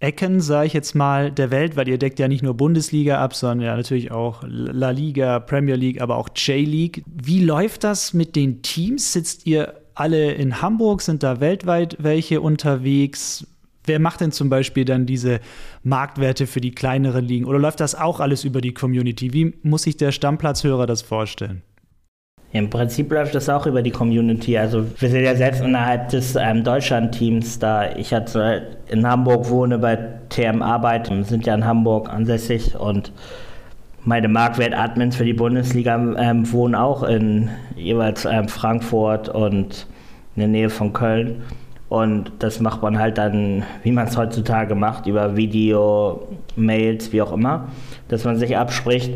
Ecken, 0.00 0.40
sage 0.40 0.66
ich 0.66 0.72
jetzt 0.72 0.94
mal, 0.94 1.30
der 1.30 1.50
Welt, 1.50 1.76
weil 1.76 1.86
ihr 1.86 1.98
deckt 1.98 2.18
ja 2.18 2.26
nicht 2.26 2.42
nur 2.42 2.54
Bundesliga 2.54 3.22
ab, 3.22 3.34
sondern 3.34 3.60
ja 3.60 3.76
natürlich 3.76 4.10
auch 4.10 4.42
La 4.46 4.90
Liga, 4.90 5.40
Premier 5.40 5.76
League, 5.76 6.00
aber 6.00 6.16
auch 6.16 6.30
J-League. 6.34 7.04
Wie 7.06 7.44
läuft 7.44 7.84
das 7.84 8.14
mit 8.14 8.34
den 8.34 8.62
Teams? 8.62 9.12
Sitzt 9.12 9.46
ihr 9.46 9.74
alle 9.94 10.32
in 10.32 10.62
Hamburg? 10.62 11.02
Sind 11.02 11.22
da 11.22 11.40
weltweit 11.40 11.96
welche 12.00 12.40
unterwegs? 12.40 13.46
Wer 13.84 13.98
macht 13.98 14.22
denn 14.22 14.32
zum 14.32 14.48
Beispiel 14.48 14.86
dann 14.86 15.04
diese 15.04 15.40
Marktwerte 15.82 16.46
für 16.46 16.62
die 16.62 16.72
kleineren 16.72 17.26
Ligen? 17.26 17.44
Oder 17.44 17.58
läuft 17.58 17.80
das 17.80 17.94
auch 17.94 18.20
alles 18.20 18.44
über 18.44 18.62
die 18.62 18.72
Community? 18.72 19.34
Wie 19.34 19.54
muss 19.62 19.82
sich 19.82 19.98
der 19.98 20.12
Stammplatzhörer 20.12 20.86
das 20.86 21.02
vorstellen? 21.02 21.62
Im 22.52 22.68
Prinzip 22.68 23.12
läuft 23.12 23.34
das 23.34 23.48
auch 23.48 23.66
über 23.66 23.80
die 23.80 23.92
Community. 23.92 24.58
Also 24.58 24.84
wir 24.98 25.08
sind 25.08 25.24
ja 25.24 25.36
selbst 25.36 25.62
innerhalb 25.62 26.08
des 26.08 26.34
ähm, 26.34 26.64
Deutschland-Teams 26.64 27.60
da. 27.60 27.92
Ich 27.96 28.12
hatte 28.12 28.76
in 28.88 29.06
Hamburg 29.06 29.48
wohne 29.50 29.78
bei 29.78 29.96
TM 30.30 30.60
Arbeit, 30.60 31.12
sind 31.22 31.46
ja 31.46 31.54
in 31.54 31.64
Hamburg 31.64 32.10
ansässig 32.12 32.74
und 32.76 33.12
meine 34.02 34.28
Marktwert-Admins 34.28 35.14
für 35.14 35.24
die 35.24 35.34
Bundesliga 35.34 35.94
ähm, 36.18 36.50
wohnen 36.50 36.74
auch 36.74 37.02
in 37.02 37.50
jeweils 37.76 38.24
ähm, 38.24 38.48
Frankfurt 38.48 39.28
und 39.28 39.86
in 40.34 40.40
der 40.40 40.48
Nähe 40.48 40.70
von 40.70 40.92
Köln. 40.92 41.42
Und 41.88 42.32
das 42.38 42.60
macht 42.60 42.82
man 42.82 42.98
halt 42.98 43.18
dann, 43.18 43.64
wie 43.82 43.92
man 43.92 44.06
es 44.06 44.16
heutzutage 44.16 44.74
macht, 44.74 45.06
über 45.06 45.36
Video, 45.36 46.28
Mails, 46.56 47.12
wie 47.12 47.20
auch 47.20 47.32
immer, 47.32 47.68
dass 48.08 48.24
man 48.24 48.36
sich 48.36 48.56
abspricht. 48.56 49.12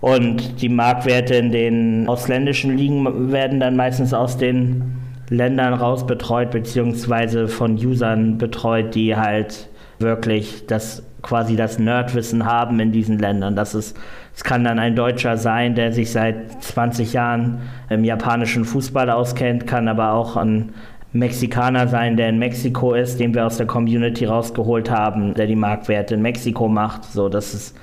Und 0.00 0.62
die 0.62 0.68
Marktwerte 0.68 1.34
in 1.34 1.52
den 1.52 2.08
ausländischen 2.08 2.76
Ligen 2.76 3.32
werden 3.32 3.60
dann 3.60 3.76
meistens 3.76 4.14
aus 4.14 4.38
den 4.38 4.96
Ländern 5.28 5.74
raus 5.74 6.06
betreut, 6.06 6.50
beziehungsweise 6.50 7.48
von 7.48 7.74
Usern 7.74 8.38
betreut, 8.38 8.94
die 8.94 9.16
halt 9.16 9.68
wirklich 9.98 10.66
das 10.66 11.02
quasi 11.22 11.54
das 11.54 11.78
Nerdwissen 11.78 12.46
haben 12.46 12.80
in 12.80 12.92
diesen 12.92 13.18
Ländern. 13.18 13.54
Das 13.54 13.74
ist, 13.74 13.96
es 14.34 14.42
kann 14.42 14.64
dann 14.64 14.78
ein 14.78 14.96
Deutscher 14.96 15.36
sein, 15.36 15.74
der 15.74 15.92
sich 15.92 16.10
seit 16.10 16.62
20 16.62 17.12
Jahren 17.12 17.60
im 17.90 18.04
japanischen 18.04 18.64
Fußball 18.64 19.10
auskennt, 19.10 19.66
kann 19.66 19.86
aber 19.86 20.12
auch 20.12 20.36
ein 20.36 20.72
Mexikaner 21.12 21.88
sein, 21.88 22.16
der 22.16 22.28
in 22.28 22.38
Mexiko 22.38 22.94
ist, 22.94 23.20
den 23.20 23.34
wir 23.34 23.44
aus 23.44 23.56
der 23.56 23.66
Community 23.66 24.24
rausgeholt 24.24 24.90
haben, 24.90 25.34
der 25.34 25.46
die 25.46 25.56
Marktwerte 25.56 26.14
in 26.14 26.22
Mexiko 26.22 26.68
macht. 26.68 27.04
So, 27.04 27.28
das 27.28 27.52
ist 27.52 27.76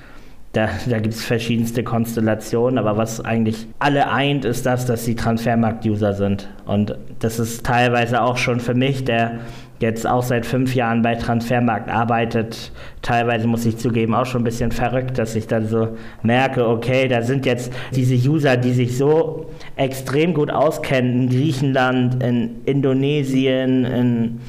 Da, 0.57 0.69
da 0.89 0.97
gibt 0.97 1.13
es 1.13 1.23
verschiedenste 1.23 1.83
Konstellationen, 1.83 2.79
aber 2.79 2.97
was 2.97 3.23
eigentlich 3.23 3.67
alle 3.77 4.09
eint, 4.09 4.43
ist 4.43 4.65
das, 4.65 4.87
dass 4.87 5.05
sie 5.05 5.13
Transfermarkt-User 5.13 6.13
sind. 6.13 6.49
Und 6.65 6.97
das 7.19 7.37
ist 7.37 7.63
teilweise 7.63 8.23
auch 8.23 8.37
schon 8.37 8.59
für 8.59 8.73
mich, 8.73 9.03
der 9.03 9.41
jetzt 9.79 10.07
auch 10.07 10.23
seit 10.23 10.47
fünf 10.47 10.73
Jahren 10.73 11.03
bei 11.03 11.13
Transfermarkt 11.13 11.91
arbeitet, 11.91 12.71
teilweise 13.03 13.45
muss 13.45 13.67
ich 13.67 13.77
zugeben, 13.77 14.15
auch 14.15 14.25
schon 14.25 14.41
ein 14.41 14.45
bisschen 14.45 14.71
verrückt, 14.71 15.19
dass 15.19 15.35
ich 15.35 15.45
dann 15.45 15.67
so 15.67 15.89
merke, 16.23 16.67
okay, 16.67 17.07
da 17.07 17.21
sind 17.21 17.45
jetzt 17.45 17.71
diese 17.93 18.15
User, 18.15 18.57
die 18.57 18.73
sich 18.73 18.97
so 18.97 19.51
extrem 19.75 20.33
gut 20.33 20.49
auskennen 20.49 21.21
in 21.21 21.29
Griechenland, 21.29 22.23
in 22.23 22.63
Indonesien, 22.65 23.85
in 23.85 24.39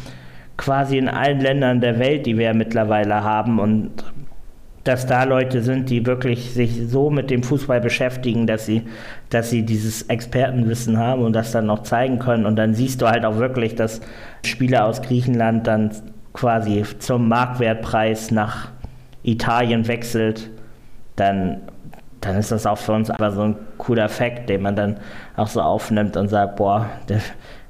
quasi 0.56 0.96
in 0.96 1.08
allen 1.08 1.40
Ländern 1.40 1.82
der 1.82 1.98
Welt, 1.98 2.24
die 2.24 2.38
wir 2.38 2.46
ja 2.46 2.54
mittlerweile 2.54 3.22
haben 3.22 3.58
und 3.58 3.90
dass 4.88 5.04
da 5.04 5.24
Leute 5.24 5.60
sind, 5.60 5.90
die 5.90 6.06
wirklich 6.06 6.54
sich 6.54 6.88
so 6.88 7.10
mit 7.10 7.28
dem 7.28 7.42
Fußball 7.42 7.78
beschäftigen, 7.78 8.46
dass 8.46 8.64
sie, 8.64 8.84
dass 9.28 9.50
sie 9.50 9.62
dieses 9.62 10.02
Expertenwissen 10.02 10.96
haben 10.96 11.22
und 11.22 11.34
das 11.34 11.52
dann 11.52 11.66
noch 11.66 11.82
zeigen 11.82 12.18
können. 12.18 12.46
Und 12.46 12.56
dann 12.56 12.72
siehst 12.72 13.02
du 13.02 13.06
halt 13.06 13.26
auch 13.26 13.36
wirklich, 13.36 13.74
dass 13.74 14.00
Spieler 14.46 14.86
aus 14.86 15.02
Griechenland 15.02 15.66
dann 15.66 15.90
quasi 16.32 16.84
zum 17.00 17.28
Marktwertpreis 17.28 18.30
nach 18.30 18.70
Italien 19.22 19.86
wechselt. 19.88 20.48
Dann, 21.16 21.58
dann 22.22 22.36
ist 22.36 22.50
das 22.50 22.64
auch 22.64 22.78
für 22.78 22.92
uns 22.92 23.10
aber 23.10 23.30
so 23.30 23.42
ein 23.42 23.56
cooler 23.76 24.08
Fakt, 24.08 24.48
den 24.48 24.62
man 24.62 24.74
dann 24.74 24.96
auch 25.36 25.48
so 25.48 25.60
aufnimmt 25.60 26.16
und 26.16 26.28
sagt, 26.28 26.56
boah, 26.56 26.86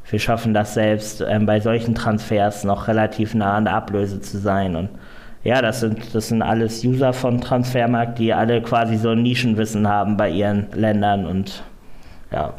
wir 0.09 0.19
schaffen 0.21 0.55
das 0.55 0.75
selbst, 0.75 1.21
ähm, 1.29 1.47
bei 1.47 1.59
solchen 1.59 1.97
Transfers 1.97 2.63
noch 2.63 2.87
relativ 2.87 3.35
nah 3.35 3.57
an 3.57 3.65
der 3.65 3.75
Ablöse 3.75 4.21
zu 4.21 4.39
sein. 4.39 4.77
Und 4.77 4.91
ja, 5.45 5.63
das 5.63 5.81
sind, 5.81 6.15
das 6.15 6.29
sind 6.29 6.43
alles 6.43 6.85
User 6.85 7.13
von 7.13 7.41
Transfermarkt, 7.41 8.19
die 8.19 8.33
alle 8.33 8.61
quasi 8.63 8.97
so 8.97 9.11
ein 9.11 9.23
Nischenwissen 9.23 9.89
haben 9.89 10.17
bei 10.17 10.31
ihren 10.31 10.67
Ländern 10.73 11.27
und 11.27 11.63
ja, 12.31 12.53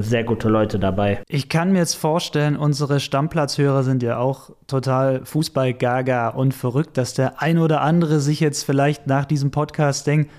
sehr 0.00 0.24
gute 0.24 0.48
Leute 0.48 0.78
dabei. 0.80 1.22
Ich 1.28 1.48
kann 1.48 1.72
mir 1.72 1.78
jetzt 1.78 1.94
vorstellen, 1.94 2.56
unsere 2.56 2.98
Stammplatzhörer 2.98 3.84
sind 3.84 4.02
ja 4.02 4.18
auch 4.18 4.50
total 4.66 5.24
Fußball-gaga 5.24 6.30
und 6.30 6.54
verrückt, 6.54 6.96
dass 6.96 7.14
der 7.14 7.40
ein 7.40 7.58
oder 7.58 7.82
andere 7.82 8.18
sich 8.18 8.40
jetzt 8.40 8.64
vielleicht 8.64 9.06
nach 9.06 9.24
diesem 9.24 9.52
Podcast 9.52 10.06
denkt, 10.08 10.30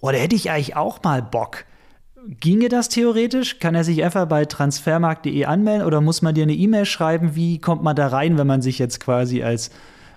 oh, 0.00 0.10
da 0.10 0.16
hätte 0.16 0.36
ich 0.36 0.50
eigentlich 0.50 0.76
auch 0.76 1.02
mal 1.02 1.22
Bock. 1.22 1.64
Ginge 2.40 2.68
das 2.68 2.88
theoretisch? 2.88 3.58
Kann 3.58 3.74
er 3.74 3.84
sich 3.84 4.02
einfach 4.02 4.26
bei 4.26 4.44
transfermarkt.de 4.44 5.44
anmelden 5.44 5.86
oder 5.86 6.00
muss 6.00 6.22
man 6.22 6.34
dir 6.34 6.44
eine 6.44 6.54
E-Mail 6.54 6.86
schreiben? 6.86 7.34
Wie 7.34 7.58
kommt 7.58 7.82
man 7.82 7.96
da 7.96 8.08
rein, 8.08 8.38
wenn 8.38 8.46
man 8.46 8.62
sich 8.62 8.78
jetzt 8.78 9.00
quasi 9.00 9.42
als 9.42 9.70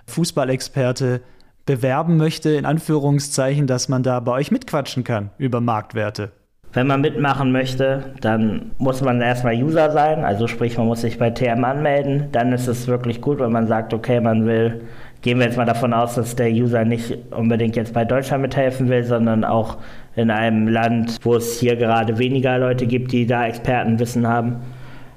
Fußballexperte 0.06 1.20
bewerben 1.66 2.16
möchte, 2.16 2.50
in 2.50 2.64
Anführungszeichen, 2.64 3.66
dass 3.66 3.88
man 3.88 4.02
da 4.02 4.20
bei 4.20 4.32
euch 4.32 4.50
mitquatschen 4.50 5.04
kann 5.04 5.30
über 5.36 5.60
Marktwerte? 5.60 6.32
Wenn 6.72 6.86
man 6.86 7.00
mitmachen 7.00 7.52
möchte, 7.52 8.14
dann 8.20 8.72
muss 8.78 9.00
man 9.00 9.20
erstmal 9.20 9.54
User 9.54 9.90
sein, 9.92 10.24
also 10.24 10.46
sprich, 10.46 10.76
man 10.76 10.86
muss 10.86 11.00
sich 11.00 11.18
bei 11.18 11.30
TM 11.30 11.64
anmelden. 11.64 12.28
Dann 12.32 12.52
ist 12.52 12.66
es 12.66 12.86
wirklich 12.86 13.20
gut, 13.20 13.38
wenn 13.38 13.50
man 13.50 13.66
sagt, 13.66 13.94
okay, 13.94 14.20
man 14.20 14.44
will, 14.44 14.82
gehen 15.22 15.38
wir 15.38 15.46
jetzt 15.46 15.56
mal 15.56 15.64
davon 15.64 15.94
aus, 15.94 16.16
dass 16.16 16.36
der 16.36 16.50
User 16.50 16.84
nicht 16.84 17.16
unbedingt 17.30 17.76
jetzt 17.76 17.94
bei 17.94 18.04
Deutschland 18.04 18.42
mithelfen 18.42 18.88
will, 18.88 19.04
sondern 19.04 19.42
auch 19.42 19.78
in 20.16 20.30
einem 20.30 20.68
Land, 20.68 21.16
wo 21.22 21.36
es 21.36 21.58
hier 21.58 21.76
gerade 21.76 22.18
weniger 22.18 22.58
Leute 22.58 22.86
gibt, 22.86 23.10
die 23.12 23.26
da 23.26 23.46
Expertenwissen 23.46 24.26
haben, 24.26 24.56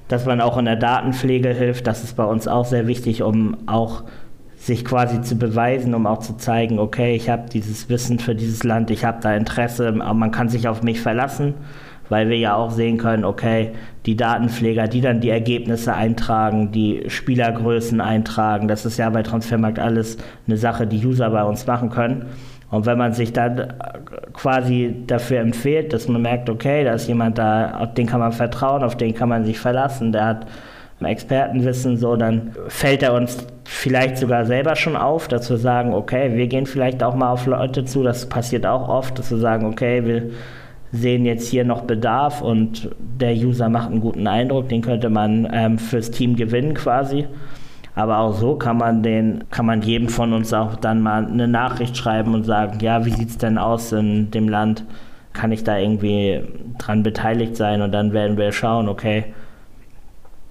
dass 0.08 0.24
man 0.24 0.40
auch 0.40 0.56
in 0.56 0.64
der 0.64 0.76
Datenpflege 0.76 1.50
hilft. 1.50 1.86
Das 1.86 2.02
ist 2.02 2.16
bei 2.16 2.24
uns 2.24 2.48
auch 2.48 2.64
sehr 2.64 2.86
wichtig, 2.86 3.22
um 3.22 3.56
auch 3.66 4.04
sich 4.60 4.84
quasi 4.84 5.22
zu 5.22 5.36
beweisen, 5.36 5.94
um 5.94 6.06
auch 6.06 6.18
zu 6.18 6.36
zeigen, 6.36 6.78
okay, 6.78 7.16
ich 7.16 7.30
habe 7.30 7.48
dieses 7.50 7.88
Wissen 7.88 8.18
für 8.18 8.34
dieses 8.34 8.62
Land, 8.62 8.90
ich 8.90 9.06
habe 9.06 9.18
da 9.22 9.34
Interesse, 9.34 9.88
aber 9.88 10.14
man 10.14 10.32
kann 10.32 10.50
sich 10.50 10.68
auf 10.68 10.82
mich 10.82 11.00
verlassen, 11.00 11.54
weil 12.10 12.28
wir 12.28 12.36
ja 12.36 12.54
auch 12.56 12.70
sehen 12.70 12.98
können, 12.98 13.24
okay, 13.24 13.70
die 14.04 14.16
Datenpfleger, 14.16 14.86
die 14.86 15.00
dann 15.00 15.20
die 15.20 15.30
Ergebnisse 15.30 15.94
eintragen, 15.94 16.72
die 16.72 17.04
Spielergrößen 17.08 18.02
eintragen, 18.02 18.68
das 18.68 18.84
ist 18.84 18.98
ja 18.98 19.08
bei 19.08 19.22
Transfermarkt 19.22 19.78
alles 19.78 20.18
eine 20.46 20.58
Sache, 20.58 20.86
die 20.86 21.06
User 21.06 21.30
bei 21.30 21.42
uns 21.42 21.66
machen 21.66 21.88
können. 21.88 22.26
Und 22.70 22.84
wenn 22.84 22.98
man 22.98 23.14
sich 23.14 23.32
dann 23.32 23.72
quasi 24.34 24.94
dafür 25.06 25.40
empfiehlt, 25.40 25.94
dass 25.94 26.06
man 26.06 26.20
merkt, 26.20 26.50
okay, 26.50 26.84
da 26.84 26.92
ist 26.92 27.08
jemand 27.08 27.38
da, 27.38 27.78
auf 27.78 27.94
den 27.94 28.06
kann 28.06 28.20
man 28.20 28.32
vertrauen, 28.32 28.84
auf 28.84 28.96
den 28.96 29.14
kann 29.14 29.30
man 29.30 29.46
sich 29.46 29.58
verlassen, 29.58 30.12
der 30.12 30.26
hat 30.26 30.46
Expertenwissen, 31.02 31.96
so, 31.96 32.14
dann 32.14 32.52
fällt 32.68 33.02
er 33.02 33.14
uns 33.14 33.46
vielleicht 33.80 34.18
sogar 34.18 34.44
selber 34.44 34.76
schon 34.76 34.94
auf, 34.94 35.26
dass 35.26 35.48
wir 35.48 35.56
sagen, 35.56 35.94
okay, 35.94 36.36
wir 36.36 36.46
gehen 36.48 36.66
vielleicht 36.66 37.02
auch 37.02 37.14
mal 37.14 37.32
auf 37.32 37.46
Leute 37.46 37.86
zu, 37.86 38.02
das 38.02 38.28
passiert 38.28 38.66
auch 38.66 38.90
oft, 38.90 39.18
dass 39.18 39.30
wir 39.30 39.38
sagen, 39.38 39.64
okay, 39.64 40.04
wir 40.04 40.30
sehen 40.92 41.24
jetzt 41.24 41.48
hier 41.48 41.64
noch 41.64 41.82
Bedarf 41.82 42.42
und 42.42 42.90
der 42.98 43.32
User 43.32 43.70
macht 43.70 43.90
einen 43.90 44.02
guten 44.02 44.26
Eindruck, 44.26 44.68
den 44.68 44.82
könnte 44.82 45.08
man 45.08 45.48
ähm, 45.50 45.78
fürs 45.78 46.10
Team 46.10 46.36
gewinnen 46.36 46.74
quasi. 46.74 47.26
Aber 47.94 48.18
auch 48.18 48.34
so 48.34 48.56
kann 48.56 48.76
man 48.76 49.02
den, 49.02 49.44
kann 49.50 49.64
man 49.64 49.80
jedem 49.80 50.10
von 50.10 50.34
uns 50.34 50.52
auch 50.52 50.76
dann 50.76 51.00
mal 51.00 51.26
eine 51.26 51.48
Nachricht 51.48 51.96
schreiben 51.96 52.34
und 52.34 52.44
sagen, 52.44 52.80
ja, 52.80 53.06
wie 53.06 53.12
sieht 53.12 53.30
es 53.30 53.38
denn 53.38 53.56
aus 53.56 53.92
in 53.92 54.30
dem 54.30 54.48
Land? 54.48 54.84
Kann 55.32 55.52
ich 55.52 55.64
da 55.64 55.78
irgendwie 55.78 56.42
dran 56.76 57.02
beteiligt 57.02 57.56
sein? 57.56 57.80
Und 57.80 57.92
dann 57.92 58.12
werden 58.12 58.36
wir 58.36 58.52
schauen, 58.52 58.90
okay, 58.90 59.24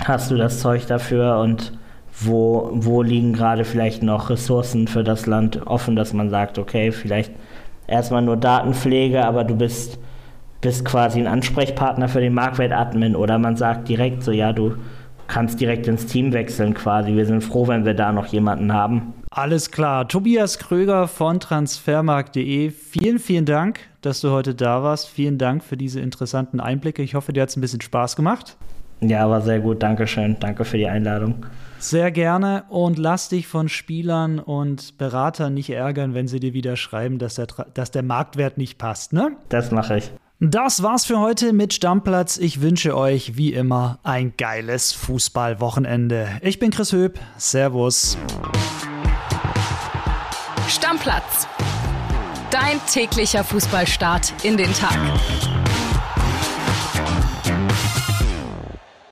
hast 0.03 0.31
du 0.31 0.35
das 0.35 0.61
Zeug 0.61 0.87
dafür 0.87 1.37
und 1.39 1.73
wo, 2.19 2.69
wo 2.73 3.01
liegen 3.01 3.33
gerade 3.33 3.65
vielleicht 3.65 4.03
noch 4.03 4.29
Ressourcen 4.29 4.87
für 4.87 5.03
das 5.03 5.25
Land 5.25 5.65
offen, 5.67 5.95
dass 5.95 6.13
man 6.13 6.29
sagt, 6.29 6.57
okay, 6.57 6.91
vielleicht 6.91 7.31
erstmal 7.87 8.21
nur 8.21 8.37
Datenpflege, 8.37 9.25
aber 9.25 9.43
du 9.43 9.55
bist, 9.55 9.99
bist 10.61 10.85
quasi 10.85 11.19
ein 11.19 11.27
Ansprechpartner 11.27 12.09
für 12.09 12.21
den 12.21 12.33
Marktwert-Admin 12.33 13.15
oder 13.15 13.37
man 13.37 13.55
sagt 13.55 13.87
direkt 13.87 14.23
so, 14.23 14.31
ja, 14.31 14.53
du 14.53 14.75
kannst 15.27 15.61
direkt 15.61 15.87
ins 15.87 16.07
Team 16.07 16.33
wechseln 16.33 16.73
quasi. 16.73 17.15
Wir 17.15 17.25
sind 17.25 17.43
froh, 17.43 17.67
wenn 17.67 17.85
wir 17.85 17.93
da 17.93 18.11
noch 18.11 18.27
jemanden 18.27 18.73
haben. 18.73 19.13
Alles 19.29 19.69
klar. 19.69 20.07
Tobias 20.07 20.57
Kröger 20.57 21.07
von 21.07 21.39
transfermarkt.de. 21.39 22.71
Vielen, 22.71 23.19
vielen 23.19 23.45
Dank, 23.45 23.79
dass 24.01 24.21
du 24.21 24.31
heute 24.31 24.55
da 24.55 24.81
warst. 24.81 25.07
Vielen 25.07 25.37
Dank 25.37 25.63
für 25.63 25.77
diese 25.77 25.99
interessanten 25.99 26.59
Einblicke. 26.59 27.03
Ich 27.03 27.13
hoffe, 27.13 27.31
dir 27.31 27.43
hat 27.43 27.49
es 27.49 27.57
ein 27.57 27.61
bisschen 27.61 27.81
Spaß 27.81 28.15
gemacht. 28.15 28.57
Ja, 29.01 29.29
war 29.29 29.41
sehr 29.41 29.59
gut. 29.59 29.83
Dankeschön. 29.83 30.35
Danke 30.39 30.65
für 30.65 30.77
die 30.77 30.87
Einladung. 30.87 31.45
Sehr 31.79 32.11
gerne 32.11 32.65
und 32.69 32.97
lass 32.97 33.29
dich 33.29 33.47
von 33.47 33.69
Spielern 33.69 34.39
und 34.39 34.97
Beratern 34.97 35.53
nicht 35.53 35.69
ärgern, 35.69 36.13
wenn 36.13 36.27
sie 36.27 36.39
dir 36.39 36.53
wieder 36.53 36.75
schreiben, 36.75 37.19
dass 37.19 37.35
der, 37.35 37.47
dass 37.73 37.91
der 37.91 38.03
Marktwert 38.03 38.57
nicht 38.57 38.77
passt, 38.77 39.13
ne? 39.13 39.37
Das 39.47 39.71
mache 39.71 39.97
ich. 39.97 40.11
Das 40.41 40.83
war's 40.83 41.05
für 41.05 41.19
heute 41.19 41.51
mit 41.51 41.73
Stammplatz. 41.73 42.37
Ich 42.37 42.61
wünsche 42.61 42.95
euch 42.95 43.35
wie 43.35 43.53
immer 43.53 43.99
ein 44.03 44.33
geiles 44.37 44.93
Fußballwochenende. 44.93 46.29
Ich 46.41 46.59
bin 46.59 46.71
Chris 46.71 46.93
Höp. 46.93 47.19
Servus. 47.37 48.17
Stammplatz. 50.67 51.47
Dein 52.51 52.79
täglicher 52.91 53.43
Fußballstart 53.43 54.33
in 54.43 54.55
den 54.55 54.73
Tag. 54.73 54.97